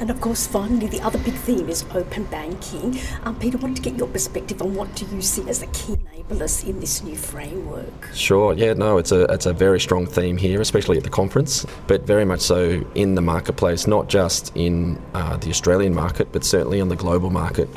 And 0.00 0.10
of 0.10 0.20
course, 0.20 0.46
finally, 0.46 0.86
the 0.86 1.00
other 1.00 1.18
big 1.18 1.34
theme 1.34 1.68
is 1.68 1.84
open 1.94 2.24
banking. 2.24 2.98
Um, 3.24 3.38
Peter, 3.38 3.58
I 3.58 3.62
wanted 3.62 3.76
to 3.76 3.82
get 3.82 3.98
your 3.98 4.08
perspective 4.08 4.62
on 4.62 4.74
what 4.74 4.94
do 4.94 5.06
you 5.06 5.22
see 5.22 5.48
as 5.48 5.60
the 5.60 5.66
key 5.68 5.96
enablers 5.96 6.66
in 6.66 6.80
this 6.80 7.02
new 7.02 7.16
framework? 7.16 8.08
Sure. 8.14 8.54
Yeah. 8.54 8.74
No, 8.74 8.98
it's 8.98 9.12
a 9.12 9.24
it's 9.24 9.46
a 9.46 9.52
very 9.52 9.80
strong 9.80 10.06
theme 10.06 10.36
here, 10.36 10.60
especially 10.60 10.96
at 10.96 11.04
the 11.04 11.10
conference, 11.10 11.66
but 11.86 12.02
very 12.02 12.24
much 12.24 12.40
so 12.40 12.84
in 12.94 13.14
the 13.14 13.22
marketplace, 13.22 13.86
not 13.86 14.08
just 14.08 14.52
in 14.56 15.00
uh, 15.14 15.36
the 15.36 15.50
Australian 15.50 15.94
market, 15.94 16.28
but 16.32 16.44
certainly 16.44 16.80
in 16.80 16.88
the 16.88 16.96
global 16.96 17.30
market. 17.30 17.68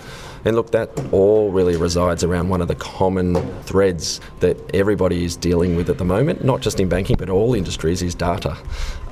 And 0.46 0.56
look, 0.56 0.72
that 0.72 0.90
all 1.12 1.52
really 1.52 1.76
resides 1.76 2.24
around 2.24 2.50
one 2.50 2.62
of 2.62 2.68
the 2.68 2.76
common 2.76 3.36
threads 3.64 4.20
that 4.40 4.58
everybody 4.74 5.24
is 5.24 5.36
dealing 5.36 5.76
with 5.76 5.90
at 5.90 5.98
the 5.98 6.06
moment, 6.06 6.44
not 6.44 6.62
just 6.62 6.80
in 6.80 6.90
banking, 6.90 7.16
but 7.18 7.30
all 7.30 7.54
industries, 7.54 8.02
is 8.02 8.16
data. 8.16 8.58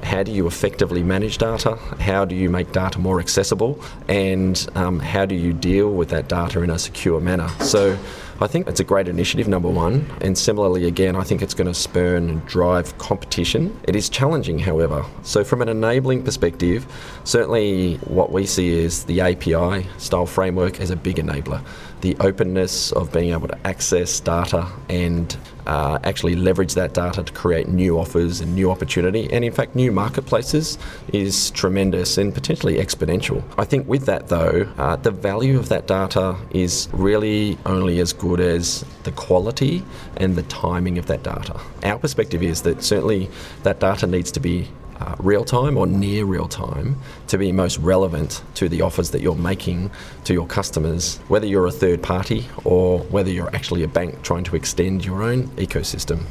How 0.04 0.24
do 0.24 0.32
you 0.32 0.48
effectively 0.48 1.04
manage 1.04 1.38
data? 1.38 1.76
How 2.00 2.26
do 2.26 2.36
you 2.36 2.50
make 2.50 2.72
data 2.72 3.00
more 3.00 3.20
accessible? 3.20 3.80
And 4.08 4.68
um, 4.76 5.00
how 5.00 5.26
do 5.26 5.36
you 5.36 5.54
deal 5.54 5.92
with 5.92 6.10
that 6.10 6.30
data 6.30 6.62
in 6.62 6.70
a 6.70 6.80
secure 6.80 7.20
manner? 7.20 7.50
So, 7.60 7.98
I 8.42 8.48
think 8.48 8.70
it's 8.70 8.80
a 8.80 8.86
great 8.86 9.10
initiative, 9.10 9.50
number 9.50 9.68
one. 9.68 10.10
And 10.22 10.38
similarly, 10.38 10.86
again, 10.86 11.18
I 11.18 11.24
think 11.24 11.42
it's 11.42 11.54
going 11.54 11.68
to 11.68 11.74
spurn 11.74 12.30
and 12.30 12.46
drive 12.46 12.98
competition. 12.98 13.78
It 13.84 13.98
is 13.98 14.08
challenging, 14.08 14.60
however. 14.60 15.06
So, 15.24 15.44
from 15.44 15.62
an 15.62 15.68
enabling 15.68 16.24
perspective, 16.24 16.88
certainly 17.30 17.96
what 18.08 18.32
we 18.32 18.46
see 18.46 18.70
is 18.70 19.04
the 19.04 19.22
API 19.22 19.86
style 20.00 20.26
framework 20.26 20.82
as 20.82 20.90
a 20.90 20.96
big 20.96 21.18
enabler. 21.18 21.64
The 22.02 22.18
openness 22.22 22.92
of 22.94 23.12
being 23.12 23.32
able 23.32 23.48
to 23.50 23.68
access 23.68 24.20
data 24.20 24.68
and 24.90 25.38
uh, 25.68 26.00
actually 26.04 26.36
leverage 26.36 26.74
that 26.74 26.96
data 26.96 27.22
to 27.22 27.32
create 27.34 27.68
new 27.68 28.00
offers 28.00 28.42
and 28.42 28.56
new 28.56 28.72
opportunity, 28.72 29.32
and 29.32 29.46
in 29.46 29.52
fact, 29.52 29.76
new 29.76 29.92
marketplaces 29.92 30.80
is 31.14 31.52
tremendous 31.52 32.18
and 32.18 32.34
potentially 32.34 32.78
exponential. 32.78 33.44
I 33.60 33.66
think 33.66 33.88
with 33.88 34.08
that, 34.08 34.30
though, 34.30 34.68
uh, 34.80 34.96
the 34.96 35.12
value 35.12 35.60
of 35.60 35.70
that 35.70 35.86
data 35.86 36.36
is 36.50 36.90
really 36.94 37.60
only 37.68 38.00
as 38.00 38.12
good 38.14 38.40
as 38.40 38.84
the 39.04 39.12
quality 39.12 39.84
and 40.18 40.36
the 40.36 40.44
timing 40.44 40.98
of 40.98 41.06
that 41.06 41.22
data. 41.22 41.60
Our 41.84 42.00
perspective 42.00 42.42
is 42.42 42.64
that 42.64 42.82
certainly 42.82 43.30
that 43.62 43.80
data 43.80 44.08
needs 44.08 44.32
to 44.32 44.40
be 44.40 44.70
uh, 45.00 45.15
real 45.20 45.46
time 45.46 45.77
or 45.77 45.88
near 45.88 46.25
real 46.25 46.48
time 46.48 46.98
to 47.27 47.38
be 47.38 47.51
most 47.51 47.77
relevant 47.77 48.44
to 48.56 48.68
the 48.68 48.82
offers 48.82 49.12
that 49.12 49.22
you're 49.22 49.36
making 49.36 49.89
to 50.25 50.34
your 50.34 50.48
customers, 50.48 51.18
whether 51.27 51.46
you're 51.46 51.68
a 51.68 51.72
third 51.72 52.01
party 52.01 52.48
or 52.63 53.00
whether 53.00 53.29
you're 53.29 53.53
actually 53.56 53.84
a 53.84 53.88
bank 53.88 54.22
trying 54.24 54.44
to 54.44 54.56
extend 54.56 55.06
your 55.06 55.24
own 55.24 55.48
ecosystem. 55.50 56.24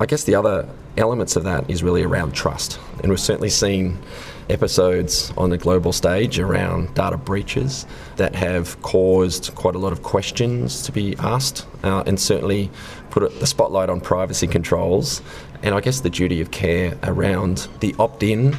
I 0.00 0.06
guess 0.06 0.24
the 0.24 0.34
other 0.34 0.68
elements 0.96 1.36
of 1.36 1.44
that 1.44 1.68
is 1.70 1.82
really 1.82 2.02
around 2.02 2.34
trust. 2.34 2.78
And 3.00 3.10
we've 3.10 3.20
certainly 3.20 3.50
seen 3.50 3.98
episodes 4.48 5.32
on 5.36 5.50
the 5.50 5.58
global 5.58 5.92
stage 5.92 6.38
around 6.38 6.94
data 6.94 7.16
breaches 7.16 7.86
that 8.16 8.34
have 8.34 8.80
caused 8.82 9.54
quite 9.54 9.74
a 9.74 9.78
lot 9.78 9.92
of 9.92 10.02
questions 10.02 10.82
to 10.82 10.92
be 10.92 11.16
asked 11.18 11.66
uh, 11.82 12.02
and 12.06 12.18
certainly 12.20 12.70
put 13.10 13.38
the 13.40 13.46
spotlight 13.46 13.90
on 13.90 14.00
privacy 14.00 14.46
controls 14.46 15.22
and 15.62 15.74
I 15.74 15.80
guess 15.80 16.00
the 16.00 16.10
duty 16.10 16.40
of 16.40 16.50
care 16.50 16.98
around 17.02 17.68
the 17.80 17.94
opt 17.98 18.22
in 18.22 18.56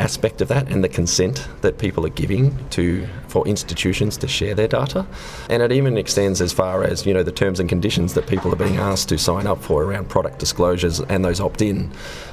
aspect 0.00 0.40
of 0.40 0.48
that 0.48 0.70
and 0.72 0.82
the 0.82 0.88
consent 0.88 1.46
that 1.60 1.78
people 1.78 2.06
are 2.06 2.10
giving 2.10 2.56
to 2.70 3.06
for 3.28 3.46
institutions 3.46 4.16
to 4.16 4.26
share 4.26 4.54
their 4.54 4.66
data. 4.66 5.06
And 5.48 5.62
it 5.62 5.70
even 5.72 5.96
extends 5.96 6.40
as 6.40 6.52
far 6.52 6.82
as, 6.82 7.06
you 7.06 7.14
know, 7.14 7.22
the 7.22 7.32
terms 7.32 7.60
and 7.60 7.68
conditions 7.68 8.14
that 8.14 8.26
people 8.26 8.52
are 8.52 8.56
being 8.56 8.78
asked 8.78 9.08
to 9.10 9.18
sign 9.18 9.46
up 9.46 9.62
for 9.62 9.84
around 9.84 10.08
product 10.08 10.38
disclosures 10.38 11.00
and 11.00 11.24
those 11.24 11.40
opt 11.40 11.62
in. 11.62 11.90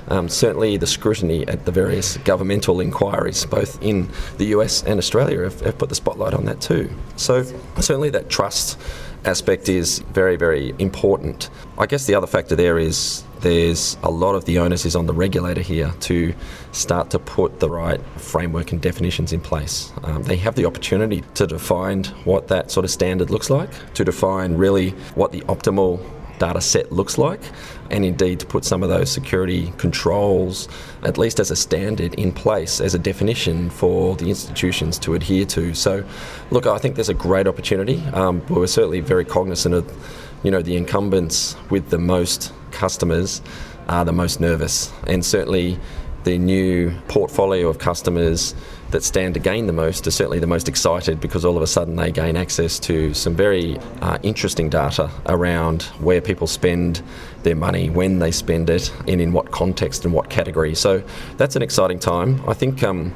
Um, 0.08 0.30
certainly, 0.30 0.78
the 0.78 0.88
scrutiny 0.88 1.46
at 1.48 1.66
the 1.66 1.72
various 1.72 2.18
governmental 2.18 2.80
inquiries, 2.80 3.46
both 3.46 3.82
in 3.84 4.10
the 4.38 4.46
US 4.46 4.84
and 4.84 4.98
Australia, 4.98 5.42
have, 5.42 5.60
have 5.62 5.78
put 5.78 5.90
the 5.90 5.96
spotlight 5.96 6.34
on 6.34 6.46
that 6.46 6.62
too. 6.62 6.90
So, 7.18 7.44
certainly, 7.80 8.10
that 8.12 8.30
trust 8.30 8.80
aspect 9.26 9.68
is 9.68 10.00
very, 10.14 10.38
very 10.38 10.74
important. 10.80 11.50
I 11.78 11.86
guess 11.86 12.06
the 12.06 12.16
other 12.16 12.28
factor 12.28 12.56
there 12.56 12.80
is 12.80 13.24
there's 13.42 13.98
a 14.04 14.10
lot 14.10 14.36
of 14.36 14.46
the 14.46 14.60
onus 14.60 14.86
is 14.86 14.96
on 14.96 15.06
the 15.06 15.14
regulator 15.14 15.62
here 15.62 15.94
to 16.02 16.34
start 16.72 17.10
to 17.12 17.20
put 17.20 17.60
the 17.60 17.70
right 17.70 18.02
framework 18.18 18.72
and 18.72 18.82
definitions 18.82 19.34
in 19.34 19.42
place. 19.42 19.92
Um, 20.04 20.24
they 20.24 20.38
have 20.38 20.56
the 20.56 20.66
opportunity 20.66 21.24
to 21.36 21.48
define 21.48 22.04
what 22.26 22.48
that 22.50 22.72
sort 22.72 22.84
of 22.84 22.92
standard 22.92 23.30
looks 23.30 23.50
like, 23.50 23.70
to 23.94 24.04
define 24.04 24.56
really 24.56 24.92
what 25.16 25.32
the 25.32 25.42
optimal 25.42 26.00
data 26.40 26.62
set 26.62 26.92
looks 26.92 27.18
like, 27.18 27.40
and 27.90 28.06
indeed 28.06 28.40
to 28.40 28.46
put 28.46 28.64
some 28.64 28.84
of 28.84 28.90
those 28.90 29.12
security 29.12 29.74
controls, 29.78 30.68
at 31.04 31.18
least 31.18 31.40
as 31.40 31.52
a 31.52 31.56
standard, 31.56 32.14
in 32.16 32.32
place 32.32 32.80
as 32.80 32.94
a 32.94 33.00
definition 33.00 33.70
for 33.70 34.16
the 34.18 34.30
institutions 34.30 35.00
to 35.00 35.16
adhere 35.16 35.46
to. 35.46 35.74
So, 35.74 36.04
look, 36.52 36.66
I 36.66 36.78
think 36.78 36.96
there's 36.96 37.10
a 37.10 37.14
great 37.16 37.48
opportunity. 37.48 38.04
Um, 38.14 38.46
we're 38.48 38.68
certainly 38.68 39.00
very 39.00 39.26
cognizant 39.26 39.76
of, 39.76 40.27
you 40.48 40.52
know, 40.52 40.62
the 40.62 40.78
incumbents 40.78 41.58
with 41.70 41.90
the 41.90 41.98
most 41.98 42.54
customers 42.72 43.42
are 43.90 44.06
the 44.06 44.14
most 44.14 44.40
nervous, 44.40 44.94
and 45.06 45.26
certainly 45.26 45.78
the 46.24 46.38
new 46.38 46.90
portfolio 47.10 47.68
of 47.68 47.80
customers 47.80 48.56
that 48.92 49.04
stand 49.04 49.34
to 49.34 49.42
gain 49.42 49.68
the 49.68 49.74
most 49.74 50.08
are 50.08 50.12
certainly 50.12 50.40
the 50.40 50.48
most 50.48 50.70
excited 50.70 51.20
because 51.20 51.44
all 51.44 51.58
of 51.58 51.62
a 51.62 51.68
sudden 51.68 51.98
they 51.98 52.14
gain 52.14 52.38
access 52.38 52.80
to 52.80 53.14
some 53.14 53.36
very 53.36 53.78
uh, 54.02 54.18
interesting 54.24 54.70
data 54.70 55.12
around 55.26 55.84
where 56.00 56.22
people 56.22 56.48
spend 56.48 57.04
their 57.44 57.58
money, 57.58 57.90
when 57.90 58.20
they 58.20 58.32
spend 58.32 58.70
it, 58.70 58.90
and 59.06 59.20
in 59.20 59.34
what 59.34 59.52
context 59.52 60.06
and 60.06 60.14
what 60.14 60.30
category. 60.30 60.74
So 60.74 61.04
that's 61.36 61.58
an 61.58 61.62
exciting 61.62 62.00
time. 62.00 62.42
I 62.48 62.54
think. 62.54 62.84
Um, 62.84 63.14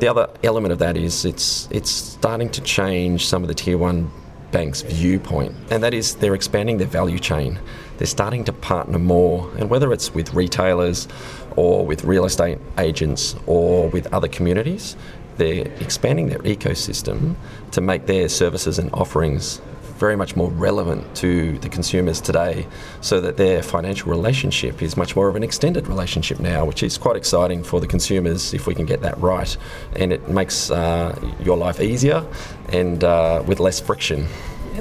the 0.00 0.08
other 0.08 0.28
element 0.42 0.72
of 0.72 0.80
that 0.80 0.96
is 0.96 1.24
it's 1.24 1.68
it's 1.70 1.90
starting 1.90 2.50
to 2.50 2.60
change 2.62 3.26
some 3.26 3.42
of 3.42 3.48
the 3.48 3.54
tier 3.54 3.78
one 3.78 4.10
banks' 4.54 4.82
viewpoint, 4.82 5.52
and 5.70 5.82
that 5.82 5.92
is 5.92 6.14
they're 6.14 6.34
expanding 6.34 6.78
their 6.78 6.86
value 6.86 7.18
chain. 7.18 7.58
They're 7.98 8.06
starting 8.06 8.44
to 8.44 8.52
partner 8.52 9.00
more, 9.00 9.50
and 9.58 9.68
whether 9.68 9.92
it's 9.92 10.14
with 10.14 10.32
retailers 10.32 11.08
or 11.56 11.84
with 11.84 12.04
real 12.04 12.24
estate 12.24 12.58
agents 12.78 13.34
or 13.46 13.88
with 13.88 14.06
other 14.14 14.28
communities. 14.28 14.96
They're 15.38 15.66
expanding 15.80 16.28
their 16.28 16.38
ecosystem 16.38 17.34
to 17.72 17.80
make 17.80 18.06
their 18.06 18.28
services 18.28 18.78
and 18.78 18.88
offerings 18.94 19.60
very 19.96 20.16
much 20.16 20.36
more 20.36 20.50
relevant 20.50 21.14
to 21.16 21.58
the 21.58 21.68
consumers 21.68 22.20
today 22.20 22.66
so 23.00 23.20
that 23.20 23.36
their 23.36 23.62
financial 23.62 24.10
relationship 24.10 24.82
is 24.82 24.96
much 24.96 25.16
more 25.16 25.28
of 25.28 25.36
an 25.36 25.42
extended 25.42 25.86
relationship 25.86 26.40
now, 26.40 26.64
which 26.64 26.82
is 26.82 26.98
quite 26.98 27.16
exciting 27.16 27.62
for 27.62 27.80
the 27.80 27.86
consumers 27.86 28.54
if 28.54 28.66
we 28.66 28.74
can 28.74 28.84
get 28.84 29.00
that 29.02 29.18
right. 29.18 29.56
And 29.96 30.12
it 30.12 30.28
makes 30.28 30.70
uh, 30.70 31.18
your 31.40 31.56
life 31.56 31.80
easier 31.80 32.26
and 32.68 33.02
uh, 33.04 33.42
with 33.46 33.60
less 33.60 33.80
friction. 33.80 34.26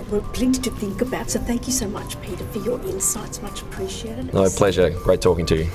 We're 0.09 0.21
plenty 0.21 0.59
to 0.61 0.71
think 0.71 1.01
about, 1.01 1.29
so 1.29 1.39
thank 1.39 1.67
you 1.67 1.73
so 1.73 1.87
much, 1.87 2.19
Peter, 2.21 2.43
for 2.45 2.59
your 2.59 2.79
insights. 2.81 3.41
Much 3.41 3.61
appreciated. 3.61 4.33
No, 4.33 4.49
pleasure. 4.49 4.89
Great 4.89 5.21
talking 5.21 5.45
to 5.47 5.57
you. 5.57 5.69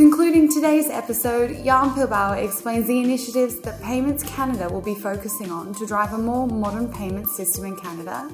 Concluding 0.00 0.50
today's 0.50 0.88
episode, 0.88 1.62
Jan 1.62 1.90
Pilbauer 1.90 2.42
explains 2.42 2.86
the 2.86 3.00
initiatives 3.00 3.60
that 3.60 3.82
Payments 3.82 4.22
Canada 4.22 4.66
will 4.66 4.80
be 4.80 4.94
focusing 4.94 5.50
on 5.50 5.74
to 5.74 5.84
drive 5.84 6.14
a 6.14 6.18
more 6.18 6.46
modern 6.46 6.90
payment 6.90 7.28
system 7.28 7.66
in 7.66 7.76
Canada, 7.76 8.30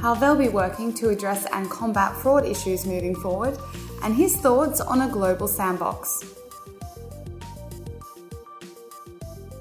how 0.00 0.14
they'll 0.14 0.36
be 0.36 0.48
working 0.48 0.94
to 0.94 1.08
address 1.08 1.46
and 1.52 1.68
combat 1.68 2.14
fraud 2.18 2.46
issues 2.46 2.86
moving 2.86 3.16
forward, 3.16 3.58
and 4.04 4.14
his 4.14 4.36
thoughts 4.36 4.80
on 4.80 5.00
a 5.00 5.08
global 5.08 5.48
sandbox. 5.48 6.39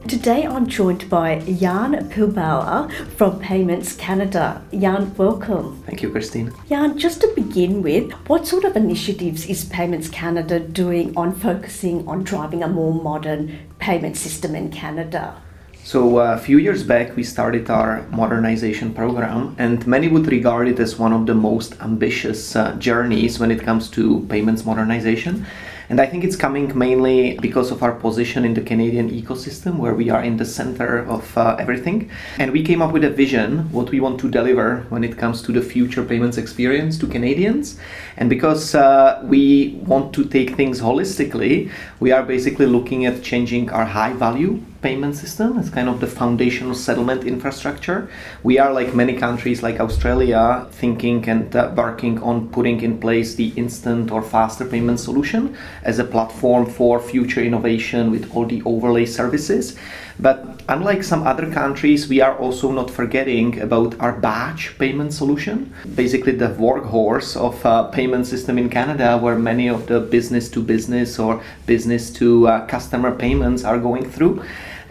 Today 0.07 0.47
I'm 0.47 0.65
joined 0.65 1.09
by 1.09 1.39
Jan 1.39 2.09
Pilbauer 2.09 2.91
from 3.17 3.39
Payments 3.39 3.95
Canada. 3.95 4.63
Jan, 4.71 5.13
welcome. 5.15 5.83
Thank 5.85 6.01
you, 6.01 6.09
Christine. 6.09 6.53
Jan, 6.67 6.97
just 6.97 7.21
to 7.21 7.31
begin 7.35 7.83
with, 7.83 8.11
what 8.27 8.47
sort 8.47 8.63
of 8.63 8.75
initiatives 8.75 9.45
is 9.47 9.65
Payments 9.65 10.09
Canada 10.09 10.59
doing 10.59 11.15
on 11.15 11.35
focusing 11.35 12.07
on 12.07 12.23
driving 12.23 12.63
a 12.63 12.67
more 12.67 12.93
modern 12.93 13.59
payment 13.77 14.17
system 14.17 14.55
in 14.55 14.71
Canada? 14.71 15.39
So, 15.83 16.19
uh, 16.19 16.33
a 16.33 16.37
few 16.37 16.57
years 16.57 16.83
back, 16.83 17.15
we 17.15 17.23
started 17.23 17.69
our 17.69 18.03
modernization 18.09 18.93
program, 18.93 19.55
and 19.59 19.85
many 19.85 20.07
would 20.07 20.27
regard 20.27 20.67
it 20.67 20.79
as 20.79 20.97
one 20.97 21.13
of 21.13 21.25
the 21.25 21.35
most 21.35 21.79
ambitious 21.81 22.55
uh, 22.55 22.73
journeys 22.75 23.39
when 23.39 23.51
it 23.51 23.61
comes 23.61 23.89
to 23.91 24.25
payments 24.29 24.65
modernization. 24.65 25.45
And 25.89 25.99
I 25.99 26.05
think 26.05 26.23
it's 26.23 26.35
coming 26.35 26.77
mainly 26.77 27.37
because 27.39 27.71
of 27.71 27.81
our 27.81 27.93
position 27.93 28.45
in 28.45 28.53
the 28.53 28.61
Canadian 28.61 29.09
ecosystem, 29.09 29.77
where 29.77 29.95
we 29.95 30.11
are 30.11 30.23
in 30.23 30.37
the 30.37 30.45
center 30.45 30.99
of 31.05 31.35
uh, 31.35 31.55
everything. 31.57 32.11
And 32.37 32.51
we 32.51 32.63
came 32.63 32.81
up 32.81 32.91
with 32.91 33.03
a 33.03 33.09
vision, 33.09 33.71
what 33.71 33.89
we 33.89 33.99
want 33.99 34.19
to 34.19 34.29
deliver 34.29 34.85
when 34.89 35.03
it 35.03 35.17
comes 35.17 35.41
to 35.43 35.51
the 35.51 35.63
future 35.63 36.05
payments 36.05 36.37
experience 36.37 36.97
to 36.99 37.07
Canadians. 37.07 37.79
And 38.17 38.29
because 38.29 38.75
uh, 38.75 39.19
we 39.23 39.81
want 39.87 40.13
to 40.13 40.25
take 40.25 40.55
things 40.55 40.79
holistically, 40.79 41.71
we 41.99 42.11
are 42.11 42.21
basically 42.21 42.67
looking 42.67 43.07
at 43.07 43.23
changing 43.23 43.71
our 43.71 43.85
high 43.85 44.13
value 44.13 44.61
payment 44.81 45.15
system 45.15 45.57
as 45.57 45.69
kind 45.69 45.89
of 45.89 45.99
the 45.99 46.07
foundational 46.07 46.73
settlement 46.73 47.23
infrastructure. 47.23 48.09
We 48.43 48.59
are 48.59 48.71
like 48.73 48.95
many 48.95 49.13
countries 49.13 49.61
like 49.61 49.79
Australia 49.79 50.67
thinking 50.71 51.27
and 51.27 51.55
uh, 51.55 51.71
working 51.75 52.21
on 52.23 52.49
putting 52.49 52.81
in 52.81 52.99
place 52.99 53.35
the 53.35 53.49
instant 53.55 54.11
or 54.11 54.21
faster 54.21 54.65
payment 54.65 54.99
solution 54.99 55.55
as 55.83 55.99
a 55.99 56.03
platform 56.03 56.65
for 56.65 56.99
future 56.99 57.41
innovation 57.41 58.11
with 58.11 58.33
all 58.35 58.45
the 58.45 58.61
overlay 58.63 59.05
services. 59.05 59.77
But 60.21 60.61
unlike 60.67 61.03
some 61.03 61.25
other 61.25 61.49
countries, 61.49 62.09
we 62.09 62.19
are 62.19 62.37
also 62.37 62.71
not 62.71 62.91
forgetting 62.91 63.61
about 63.61 63.97
our 64.01 64.11
batch 64.11 64.77
payment 64.77 65.13
solution, 65.13 65.73
basically 65.95 66.33
the 66.33 66.49
workhorse 66.49 67.37
of 67.37 67.65
uh, 67.65 67.83
payment 67.83 68.27
system 68.27 68.57
in 68.57 68.69
Canada, 68.69 69.17
where 69.17 69.39
many 69.39 69.69
of 69.69 69.87
the 69.87 70.01
business 70.01 70.49
to 70.49 70.61
business 70.61 71.19
or 71.19 71.41
business 71.65 72.11
to 72.11 72.47
uh, 72.49 72.65
customer 72.67 73.15
payments 73.15 73.63
are 73.63 73.79
going 73.79 74.09
through. 74.09 74.43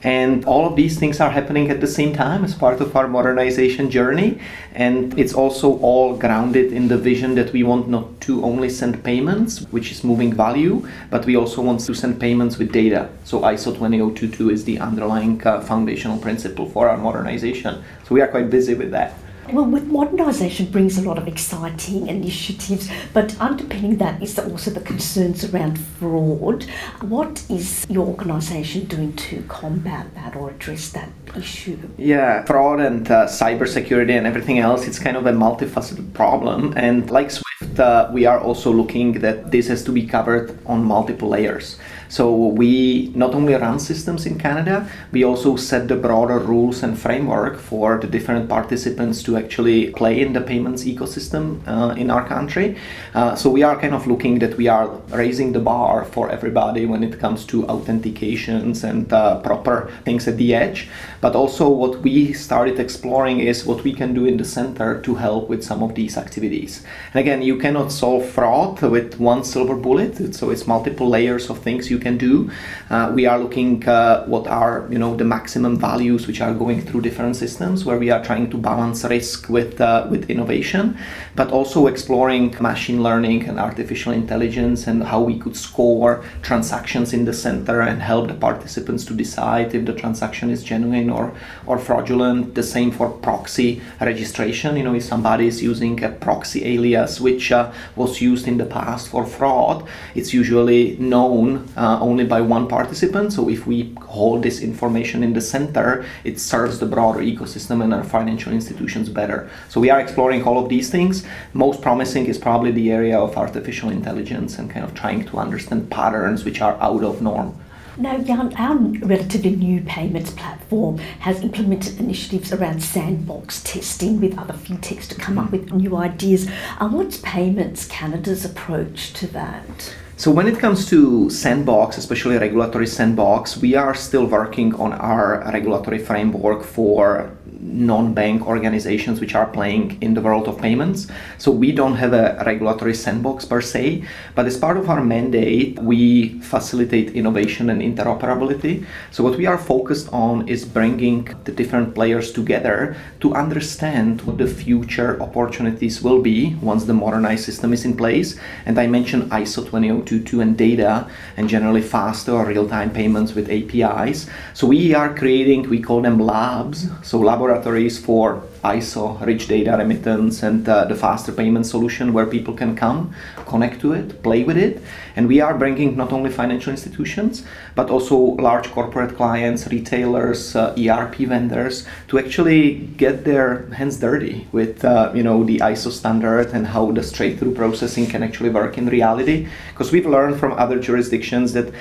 And 0.02 0.44
all 0.44 0.66
of 0.66 0.76
these 0.76 0.98
things 0.98 1.20
are 1.20 1.30
happening 1.30 1.70
at 1.70 1.80
the 1.80 1.86
same 1.86 2.14
time 2.14 2.44
as 2.44 2.54
part 2.54 2.80
of 2.80 2.94
our 2.94 3.08
modernization 3.08 3.90
journey. 3.90 4.38
And 4.74 5.18
it's 5.18 5.34
also 5.34 5.78
all 5.78 6.16
grounded 6.16 6.72
in 6.72 6.88
the 6.88 6.96
vision 6.96 7.34
that 7.34 7.52
we 7.52 7.62
want 7.62 7.88
not 7.88 8.20
to 8.22 8.44
only 8.44 8.70
send 8.70 9.02
payments, 9.02 9.62
which 9.70 9.90
is 9.90 10.04
moving 10.04 10.32
value, 10.32 10.86
but 11.10 11.26
we 11.26 11.36
also 11.36 11.62
want 11.62 11.80
to 11.80 11.94
send 11.94 12.20
payments 12.20 12.58
with 12.58 12.72
data. 12.72 13.08
So 13.24 13.40
ISO 13.40 13.74
20022 13.76 14.50
is 14.50 14.64
the 14.64 14.78
underlying 14.78 15.44
uh, 15.46 15.60
foundational 15.62 16.18
principle 16.18 16.68
for 16.68 16.88
our 16.88 16.96
modernization. 16.96 17.82
So 18.06 18.14
we 18.14 18.20
are 18.20 18.28
quite 18.28 18.50
busy 18.50 18.74
with 18.74 18.90
that. 18.92 19.14
Well, 19.50 19.64
with 19.64 19.90
modernisation 19.90 20.70
brings 20.70 20.98
a 20.98 21.02
lot 21.02 21.16
of 21.16 21.26
exciting 21.26 22.06
initiatives, 22.08 22.90
but 23.14 23.34
underpinning 23.40 23.96
that 23.96 24.22
is 24.22 24.38
also 24.38 24.70
the 24.70 24.80
concerns 24.80 25.42
around 25.42 25.78
fraud. 25.78 26.64
What 27.00 27.44
is 27.48 27.86
your 27.88 28.06
organisation 28.06 28.84
doing 28.84 29.14
to 29.14 29.42
combat 29.48 30.14
that 30.14 30.36
or 30.36 30.50
address 30.50 30.90
that 30.90 31.08
issue? 31.34 31.78
Yeah, 31.96 32.44
fraud 32.44 32.80
and 32.80 33.10
uh, 33.10 33.26
cybersecurity 33.26 34.18
and 34.18 34.26
everything 34.26 34.58
else, 34.58 34.86
it's 34.86 34.98
kind 34.98 35.16
of 35.16 35.24
a 35.24 35.32
multifaceted 35.32 36.12
problem. 36.12 36.74
And 36.76 37.10
like 37.10 37.30
Swift, 37.30 37.80
uh, 37.80 38.10
we 38.12 38.26
are 38.26 38.38
also 38.38 38.70
looking 38.70 39.12
that 39.20 39.50
this 39.50 39.66
has 39.68 39.82
to 39.84 39.92
be 39.92 40.06
covered 40.06 40.58
on 40.66 40.84
multiple 40.84 41.30
layers. 41.30 41.78
So 42.08 42.34
we 42.34 43.12
not 43.14 43.34
only 43.34 43.54
run 43.54 43.78
systems 43.78 44.26
in 44.26 44.38
Canada, 44.38 44.88
we 45.12 45.24
also 45.24 45.56
set 45.56 45.88
the 45.88 45.96
broader 45.96 46.38
rules 46.38 46.82
and 46.82 46.98
framework 46.98 47.58
for 47.58 47.98
the 47.98 48.06
different 48.06 48.48
participants 48.48 49.22
to 49.24 49.36
actually 49.36 49.90
play 49.90 50.20
in 50.20 50.32
the 50.32 50.40
payments 50.40 50.84
ecosystem 50.84 51.60
uh, 51.66 51.94
in 51.94 52.10
our 52.10 52.26
country. 52.26 52.76
Uh, 53.14 53.34
so 53.34 53.50
we 53.50 53.62
are 53.62 53.78
kind 53.78 53.94
of 53.94 54.06
looking 54.06 54.38
that 54.38 54.56
we 54.56 54.68
are 54.68 54.88
raising 55.10 55.52
the 55.52 55.60
bar 55.60 56.04
for 56.04 56.30
everybody 56.30 56.86
when 56.86 57.02
it 57.02 57.18
comes 57.20 57.44
to 57.44 57.62
authentications 57.64 58.84
and 58.84 59.12
uh, 59.12 59.40
proper 59.40 59.92
things 60.04 60.26
at 60.26 60.36
the 60.38 60.54
edge. 60.54 60.88
But 61.20 61.36
also 61.36 61.68
what 61.68 62.00
we 62.00 62.32
started 62.32 62.80
exploring 62.80 63.40
is 63.40 63.66
what 63.66 63.84
we 63.84 63.92
can 63.92 64.14
do 64.14 64.24
in 64.24 64.36
the 64.36 64.44
center 64.44 65.00
to 65.02 65.14
help 65.14 65.48
with 65.48 65.62
some 65.62 65.82
of 65.82 65.94
these 65.94 66.16
activities. 66.16 66.84
And 67.12 67.20
again, 67.20 67.42
you 67.42 67.58
cannot 67.58 67.92
solve 67.92 68.24
fraud 68.26 68.80
with 68.80 69.20
one 69.20 69.44
silver 69.44 69.74
bullet. 69.74 70.34
So 70.34 70.50
it's 70.50 70.66
multiple 70.66 71.08
layers 71.08 71.50
of 71.50 71.58
things 71.58 71.90
you 71.90 71.97
you 71.98 72.02
can 72.02 72.16
do. 72.16 72.50
Uh, 72.90 73.10
we 73.14 73.26
are 73.26 73.38
looking 73.38 73.86
uh, 73.88 74.24
what 74.26 74.46
are 74.46 74.86
you 74.90 74.98
know 74.98 75.16
the 75.16 75.24
maximum 75.24 75.76
values 75.76 76.26
which 76.28 76.40
are 76.40 76.54
going 76.54 76.80
through 76.80 77.02
different 77.08 77.34
systems 77.36 77.84
where 77.84 77.98
we 77.98 78.10
are 78.10 78.22
trying 78.24 78.48
to 78.50 78.56
balance 78.56 79.04
risk 79.04 79.48
with 79.48 79.80
uh, 79.80 80.06
with 80.10 80.30
innovation, 80.30 80.96
but 81.34 81.50
also 81.50 81.86
exploring 81.86 82.54
machine 82.60 83.02
learning 83.02 83.48
and 83.48 83.58
artificial 83.58 84.12
intelligence 84.12 84.86
and 84.86 85.02
how 85.02 85.20
we 85.20 85.36
could 85.38 85.56
score 85.56 86.24
transactions 86.42 87.12
in 87.12 87.24
the 87.24 87.32
center 87.32 87.80
and 87.80 88.00
help 88.00 88.28
the 88.28 88.34
participants 88.34 89.04
to 89.04 89.14
decide 89.14 89.74
if 89.74 89.84
the 89.84 89.92
transaction 90.02 90.50
is 90.50 90.62
genuine 90.62 91.10
or 91.10 91.26
or 91.66 91.78
fraudulent. 91.78 92.54
The 92.54 92.62
same 92.62 92.90
for 92.90 93.08
proxy 93.10 93.82
registration. 94.00 94.76
You 94.76 94.84
know 94.84 94.94
if 94.94 95.04
somebody 95.04 95.46
is 95.46 95.62
using 95.62 96.02
a 96.04 96.10
proxy 96.26 96.60
alias 96.74 97.20
which 97.20 97.50
uh, 97.52 97.72
was 97.96 98.20
used 98.20 98.46
in 98.46 98.58
the 98.58 98.68
past 98.78 99.08
for 99.08 99.24
fraud, 99.26 99.78
it's 100.14 100.32
usually 100.32 100.96
known 100.98 101.48
uh, 101.88 101.98
only 102.00 102.24
by 102.24 102.40
one 102.40 102.68
participant. 102.68 103.32
So 103.32 103.48
if 103.48 103.66
we 103.66 103.94
hold 104.02 104.42
this 104.42 104.60
information 104.60 105.22
in 105.22 105.32
the 105.32 105.40
center, 105.40 106.04
it 106.22 106.38
serves 106.38 106.78
the 106.78 106.86
broader 106.94 107.20
ecosystem 107.20 107.82
and 107.82 107.94
our 107.94 108.04
financial 108.04 108.52
institutions 108.52 109.08
better. 109.08 109.50
So 109.70 109.80
we 109.80 109.88
are 109.88 110.00
exploring 110.00 110.42
all 110.44 110.58
of 110.62 110.68
these 110.68 110.90
things. 110.90 111.24
Most 111.54 111.80
promising 111.80 112.26
is 112.26 112.36
probably 112.36 112.72
the 112.72 112.92
area 112.92 113.18
of 113.18 113.38
artificial 113.38 113.88
intelligence 113.88 114.58
and 114.58 114.70
kind 114.70 114.84
of 114.84 114.92
trying 114.94 115.24
to 115.30 115.38
understand 115.38 115.90
patterns 115.90 116.44
which 116.44 116.60
are 116.60 116.76
out 116.88 117.02
of 117.02 117.22
norm. 117.22 117.58
Now, 117.96 118.18
Jan, 118.18 118.54
our 118.56 118.76
relatively 119.14 119.56
new 119.56 119.80
payments 119.80 120.30
platform 120.30 120.98
has 121.26 121.40
implemented 121.40 121.98
initiatives 121.98 122.52
around 122.52 122.80
sandbox 122.82 123.62
testing 123.62 124.20
with 124.20 124.38
other 124.38 124.54
fintechs 124.54 125.08
to 125.08 125.16
come 125.16 125.38
up 125.38 125.50
with 125.50 125.72
new 125.72 125.96
ideas. 125.96 126.48
Uh, 126.78 126.88
what's 126.90 127.18
Payments 127.22 127.86
Canada's 127.86 128.44
approach 128.44 129.12
to 129.14 129.26
that? 129.28 129.94
So 130.18 130.32
when 130.32 130.48
it 130.48 130.58
comes 130.58 130.84
to 130.90 131.30
sandbox, 131.30 131.96
especially 131.96 132.38
regulatory 132.38 132.88
sandbox, 132.88 133.56
we 133.56 133.76
are 133.76 133.94
still 133.94 134.26
working 134.26 134.74
on 134.74 134.92
our 134.92 135.48
regulatory 135.52 136.00
framework 136.00 136.64
for 136.64 137.30
non-bank 137.60 138.46
organizations 138.46 139.20
which 139.20 139.34
are 139.34 139.46
playing 139.46 139.98
in 140.00 140.14
the 140.14 140.20
world 140.20 140.46
of 140.46 140.58
payments. 140.58 141.08
So 141.38 141.50
we 141.50 141.72
don't 141.72 141.96
have 141.96 142.12
a 142.12 142.42
regulatory 142.46 142.94
sandbox 142.94 143.44
per 143.44 143.60
se, 143.60 144.04
but 144.34 144.46
as 144.46 144.56
part 144.56 144.76
of 144.76 144.88
our 144.88 145.02
mandate, 145.02 145.78
we 145.78 146.38
facilitate 146.40 147.16
innovation 147.16 147.70
and 147.70 147.82
interoperability. 147.82 148.86
So 149.10 149.24
what 149.24 149.36
we 149.36 149.46
are 149.46 149.58
focused 149.58 150.08
on 150.12 150.48
is 150.48 150.64
bringing 150.64 151.28
the 151.44 151.52
different 151.52 151.94
players 151.94 152.32
together 152.32 152.96
to 153.20 153.34
understand 153.34 154.22
what 154.22 154.38
the 154.38 154.46
future 154.46 155.20
opportunities 155.20 156.00
will 156.00 156.22
be 156.22 156.54
once 156.62 156.84
the 156.84 156.94
modernized 156.94 157.44
system 157.44 157.72
is 157.72 157.84
in 157.84 157.96
place. 157.96 158.38
And 158.66 158.78
I 158.78 158.86
mentioned 158.86 159.32
ISO 159.32 159.68
20022 159.68 160.40
and 160.40 160.56
data 160.56 161.10
and 161.36 161.48
generally 161.48 161.82
faster 161.82 162.32
or 162.32 162.46
real-time 162.46 162.92
payments 162.92 163.34
with 163.34 163.50
APIs. 163.50 164.28
So 164.54 164.66
we 164.66 164.94
are 164.94 165.12
creating, 165.12 165.68
we 165.68 165.80
call 165.80 166.02
them 166.02 166.20
labs, 166.20 166.88
so 167.02 167.18
laboratories 167.18 167.47
laboratories 167.48 167.98
for 167.98 168.42
ISO, 168.64 169.24
rich 169.24 169.48
data 169.48 169.76
remittance, 169.76 170.42
and 170.42 170.68
uh, 170.68 170.84
the 170.84 170.94
faster 170.94 171.32
payment 171.32 171.66
solution 171.66 172.12
where 172.12 172.26
people 172.26 172.54
can 172.54 172.76
come, 172.76 173.14
connect 173.46 173.80
to 173.80 173.92
it, 173.92 174.22
play 174.22 174.44
with 174.44 174.56
it. 174.56 174.82
And 175.16 175.28
we 175.28 175.40
are 175.40 175.56
bringing 175.56 175.96
not 175.96 176.12
only 176.12 176.30
financial 176.30 176.70
institutions, 176.70 177.44
but 177.74 177.90
also 177.90 178.16
large 178.16 178.70
corporate 178.70 179.16
clients, 179.16 179.66
retailers, 179.68 180.54
uh, 180.54 180.74
ERP 180.78 181.16
vendors 181.16 181.86
to 182.08 182.18
actually 182.18 182.74
get 182.96 183.24
their 183.24 183.66
hands 183.70 183.98
dirty 183.98 184.46
with 184.52 184.84
uh, 184.84 185.12
you 185.14 185.22
know 185.22 185.44
the 185.44 185.58
ISO 185.58 185.90
standard 185.90 186.48
and 186.48 186.66
how 186.66 186.92
the 186.92 187.02
straight-through 187.02 187.54
processing 187.54 188.06
can 188.06 188.22
actually 188.22 188.50
work 188.50 188.76
in 188.76 188.86
reality. 188.86 189.48
Because 189.70 189.92
we've 189.92 190.06
learned 190.06 190.38
from 190.38 190.52
other 190.52 190.78
jurisdictions 190.78 191.52
that 191.52 191.72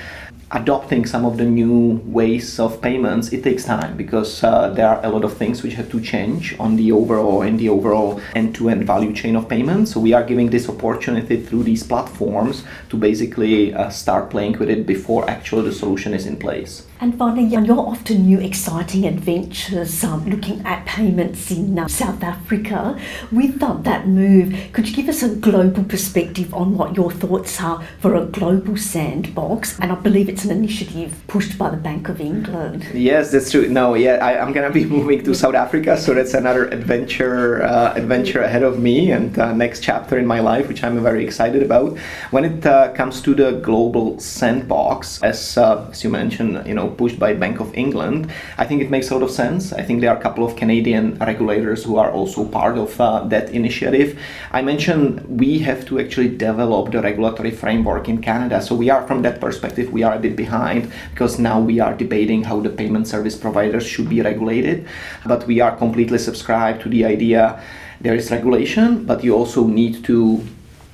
adopting 0.52 1.06
some 1.06 1.26
of 1.26 1.38
the 1.38 1.44
new 1.44 2.02
ways 2.06 2.58
of 2.58 2.82
payments 2.82 3.34
it 3.34 3.44
takes 3.44 3.66
time 3.66 3.98
because 3.98 4.44
uh, 4.44 4.70
there 4.70 4.88
are 4.88 5.06
a 5.06 5.10
lot 5.10 5.26
of 5.26 5.36
things 5.36 5.62
which 5.62 5.74
have 5.74 5.90
to 5.92 6.00
change 6.00 6.56
on 6.58 6.78
the 6.78 6.92
overall 6.92 7.42
in 7.42 7.58
the 7.58 7.68
overall 7.68 8.22
end-to-end 8.34 8.86
value 8.86 9.14
chain 9.14 9.36
of 9.36 9.50
payments. 9.50 9.92
So 9.92 10.00
we 10.00 10.14
are 10.14 10.24
giving 10.24 10.50
this 10.50 10.70
opportunity 10.70 11.44
through 11.44 11.64
these 11.64 11.84
platforms 11.84 12.64
to 12.90 12.98
basically 12.98 13.74
uh, 13.74 13.90
start 13.90 14.30
playing 14.30 14.58
with 14.58 14.70
it 14.70 14.86
before 14.86 15.30
actually 15.30 15.64
the 15.64 15.74
solution 15.74 16.14
is 16.14 16.26
in 16.26 16.38
place 16.38 16.88
and 17.00 17.18
finally, 17.18 17.44
you're 17.44 17.80
off 17.80 18.04
to 18.06 18.18
new 18.18 18.40
exciting 18.40 19.06
adventures 19.06 20.04
um, 20.04 20.26
looking 20.26 20.66
at 20.66 20.86
payments 20.86 21.52
in 21.52 21.78
uh, 21.78 21.88
South 21.88 22.24
Africa. 22.24 23.00
With 23.32 23.62
uh, 23.62 23.74
that 23.84 24.08
move, 24.08 24.56
could 24.74 24.90
you 24.90 24.96
give 24.96 25.08
us 25.08 25.22
a 25.22 25.36
global 25.36 25.84
perspective 25.84 26.54
on 26.54 26.76
what 26.76 26.96
your 26.96 27.12
thoughts 27.12 27.62
are 27.62 27.84
for 28.00 28.16
a 28.16 28.26
global 28.26 28.78
sandbox? 28.78 29.80
And 29.80 29.92
I 29.92 29.96
believe 29.96 30.28
it's 30.28 30.44
an 30.44 30.52
initiative 30.52 31.22
pushed 31.28 31.58
by 31.58 31.70
the 31.70 31.78
Bank 31.78 32.10
of 32.10 32.20
England. 32.20 32.88
Yes, 32.94 33.32
that's 33.32 33.52
true. 33.52 33.68
No, 33.70 33.94
yeah, 33.94 34.16
I, 34.16 34.34
am 34.34 34.52
gonna 34.52 34.72
be 34.72 34.86
moving 34.98 35.24
to 35.24 35.36
South 35.36 35.56
Africa, 35.56 35.98
so 35.98 36.16
that's 36.16 36.34
another 36.34 36.68
adventure 36.70 37.62
uh, 37.64 37.94
adventure 37.94 38.42
ahead 38.42 38.64
of 38.64 38.80
me 38.80 39.12
and 39.12 39.38
uh, 39.38 39.54
next 39.54 39.84
chapter 39.84 40.18
in 40.18 40.26
my 40.26 40.40
life, 40.40 40.68
which 40.68 40.84
I'm 40.84 41.02
very 41.04 41.24
excited 41.24 41.62
about. 41.62 41.98
When 42.32 42.44
it 42.44 42.66
uh, 42.66 42.94
comes 42.94 43.22
to 43.22 43.36
the 43.36 43.52
global 43.52 44.20
sandbox, 44.20 45.22
as 45.22 45.58
uh, 45.58 45.88
as 45.92 46.04
you 46.04 46.10
mentioned, 46.10 46.66
you 46.66 46.74
know, 46.74 46.87
pushed 46.89 47.19
by 47.19 47.34
Bank 47.34 47.60
of 47.60 47.73
England, 47.76 48.32
I 48.58 48.65
think 48.65 48.82
it 48.82 48.89
makes 48.89 49.10
a 49.10 49.15
lot 49.15 49.23
of 49.23 49.32
sense. 49.32 49.73
I 49.73 49.84
think 49.84 50.02
there 50.02 50.12
are 50.12 50.17
a 50.17 50.21
couple 50.21 50.45
of 50.45 50.56
Canadian 50.56 51.17
regulators 51.19 51.84
who 51.84 51.97
are 51.97 52.12
also 52.12 52.45
part 52.45 52.78
of 52.78 53.00
uh, 53.00 53.23
that 53.26 53.50
initiative. 53.52 54.19
I 54.52 54.62
mentioned 54.62 55.21
we 55.28 55.60
have 55.60 55.86
to 55.88 56.00
actually 56.00 56.30
develop 56.30 56.91
the 56.91 57.02
regulatory 57.02 57.52
framework 57.52 58.08
in 58.10 58.21
Canada, 58.21 58.62
so 58.62 58.76
we 58.76 58.89
are 58.89 59.06
from 59.08 59.21
that 59.23 59.39
perspective 59.39 59.91
we 59.91 60.04
are 60.04 60.15
a 60.15 60.19
bit 60.19 60.36
behind 60.36 60.91
because 61.12 61.39
now 61.39 61.60
we 61.60 61.80
are 61.80 61.93
debating 61.93 62.43
how 62.43 62.60
the 62.60 62.69
payment 62.69 63.08
service 63.08 63.36
providers 63.36 63.86
should 63.86 64.10
be 64.10 64.21
regulated, 64.21 64.88
but 65.26 65.45
we 65.47 65.60
are 65.62 65.76
completely 65.76 66.17
subscribed 66.17 66.82
to 66.82 66.89
the 66.89 67.06
idea 67.06 67.62
there 68.00 68.13
is 68.13 68.30
regulation, 68.30 69.06
but 69.06 69.23
you 69.23 69.36
also 69.36 69.65
need 69.65 70.04
to 70.06 70.45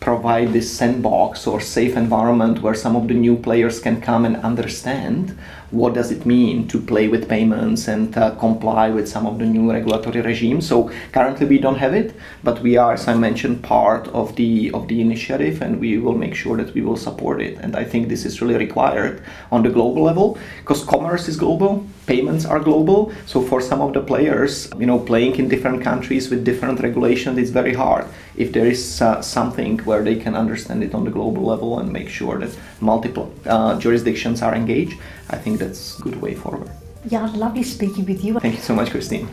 provide 0.04 0.52
this 0.52 0.70
sandbox 0.70 1.48
or 1.48 1.62
safe 1.62 1.96
environment 1.96 2.62
where 2.62 2.76
some 2.76 2.94
of 2.98 3.08
the 3.08 3.14
new 3.14 3.38
players 3.38 3.80
can 3.80 4.02
come 4.02 4.26
and 4.26 4.36
understand 4.38 5.38
what 5.72 5.94
does 5.94 6.12
it 6.12 6.26
mean 6.26 6.68
to 6.68 6.78
play 6.78 7.08
with 7.08 7.30
payments 7.30 7.88
and 7.88 8.16
uh, 8.18 8.36
comply 8.36 8.90
with 8.90 9.08
some 9.08 9.26
of 9.26 9.40
the 9.40 9.46
new 9.46 9.72
regulatory 9.72 10.20
regimes. 10.20 10.68
So 10.68 10.92
currently 11.14 11.48
we 11.48 11.58
don't 11.58 11.78
have 11.78 11.94
it, 11.94 12.14
but 12.44 12.62
we 12.62 12.76
are, 12.76 12.94
as 12.94 13.08
I 13.08 13.16
mentioned, 13.16 13.64
part 13.64 14.10
of 14.10 14.36
the 14.36 14.72
of 14.72 14.90
the 14.90 15.00
initiative, 15.00 15.62
and 15.62 15.80
we 15.80 15.98
will 15.98 16.18
make 16.18 16.36
sure 16.36 16.58
that 16.58 16.74
we 16.74 16.82
will 16.82 16.98
support 16.98 17.42
it. 17.42 17.58
And 17.60 17.76
I 17.76 17.86
think 17.86 18.10
this 18.10 18.26
is 18.26 18.42
really 18.42 18.58
required 18.58 19.24
on 19.52 19.64
the 19.64 19.70
global 19.70 20.04
level 20.04 20.38
because 20.60 20.84
commerce 20.84 21.30
is 21.30 21.38
global, 21.38 21.88
payments 22.06 22.46
are 22.46 22.60
global. 22.60 23.12
So 23.26 23.42
for 23.42 23.62
some 23.62 23.82
of 23.82 23.94
the 23.94 24.02
players, 24.02 24.70
you 24.78 24.86
know, 24.86 25.00
playing 25.00 25.36
in 25.38 25.48
different 25.48 25.84
countries 25.84 26.30
with 26.30 26.44
different 26.44 26.80
regulations, 26.82 27.38
it's 27.38 27.50
very 27.50 27.74
hard. 27.74 28.06
If 28.36 28.52
there 28.52 28.66
is 28.66 29.02
uh, 29.02 29.22
something 29.22 29.80
where 29.80 30.04
they 30.04 30.16
can 30.16 30.36
understand 30.36 30.84
it 30.84 30.94
on 30.94 31.04
the 31.04 31.12
global 31.12 31.44
level 31.44 31.80
and 31.80 31.92
make 31.92 32.10
sure 32.10 32.40
that 32.40 32.58
multiple 32.82 33.34
uh, 33.46 33.80
jurisdictions 33.80 34.42
are 34.42 34.56
engaged, 34.56 35.00
I 35.30 35.38
think 35.38 35.60
that's 35.60 36.00
a 36.00 36.02
good 36.02 36.22
way 36.22 36.36
forward. 36.36 36.70
Yeah, 37.06 37.30
lovely 37.36 37.64
speaking 37.64 38.06
with 38.06 38.24
you. 38.24 38.40
Thank 38.40 38.56
you 38.56 38.62
so 38.62 38.74
much, 38.74 38.92
Christine. 38.92 39.28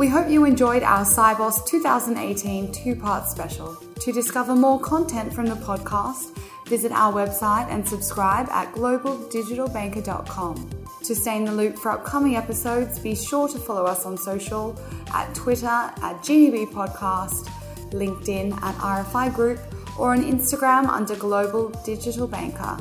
We 0.00 0.08
hope 0.08 0.30
you 0.30 0.46
enjoyed 0.46 0.82
our 0.82 1.04
Sibos 1.04 1.66
2018 1.66 2.72
two 2.72 2.96
part 2.96 3.28
special. 3.28 3.76
To 4.00 4.12
discover 4.12 4.56
more 4.56 4.80
content 4.80 5.34
from 5.34 5.44
the 5.44 5.56
podcast, 5.56 6.34
visit 6.70 6.92
our 6.92 7.12
website 7.12 7.68
and 7.68 7.86
subscribe 7.86 8.48
at 8.50 8.72
globaldigitalbanker.com. 8.72 10.70
To 11.02 11.14
stay 11.14 11.36
in 11.36 11.44
the 11.44 11.52
loop 11.52 11.76
for 11.76 11.90
upcoming 11.90 12.36
episodes, 12.36 13.00
be 13.00 13.16
sure 13.16 13.48
to 13.48 13.58
follow 13.58 13.84
us 13.84 14.06
on 14.06 14.16
social 14.16 14.78
at 15.12 15.34
Twitter 15.34 15.66
at 15.66 16.22
GDB 16.22 16.70
Podcast, 16.70 17.48
LinkedIn 17.90 18.52
at 18.62 18.74
RFI 18.76 19.34
Group, 19.34 19.58
or 19.98 20.12
on 20.12 20.22
Instagram 20.22 20.88
under 20.88 21.16
Global 21.16 21.70
Digital 21.84 22.28
Banker. 22.28 22.78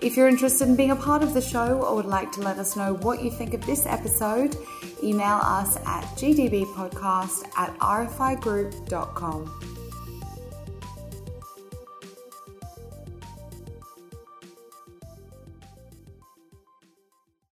If 0.00 0.16
you're 0.16 0.28
interested 0.28 0.68
in 0.68 0.76
being 0.76 0.92
a 0.92 0.96
part 0.96 1.24
of 1.24 1.34
the 1.34 1.40
show 1.40 1.82
or 1.82 1.96
would 1.96 2.06
like 2.06 2.30
to 2.32 2.40
let 2.40 2.58
us 2.58 2.76
know 2.76 2.94
what 2.94 3.20
you 3.20 3.32
think 3.32 3.52
of 3.52 3.66
this 3.66 3.84
episode, 3.84 4.56
email 5.02 5.40
us 5.42 5.76
at 5.78 6.04
gdbpodcast 6.16 7.48
at 7.56 7.76
rfigroup.com. 7.80 9.77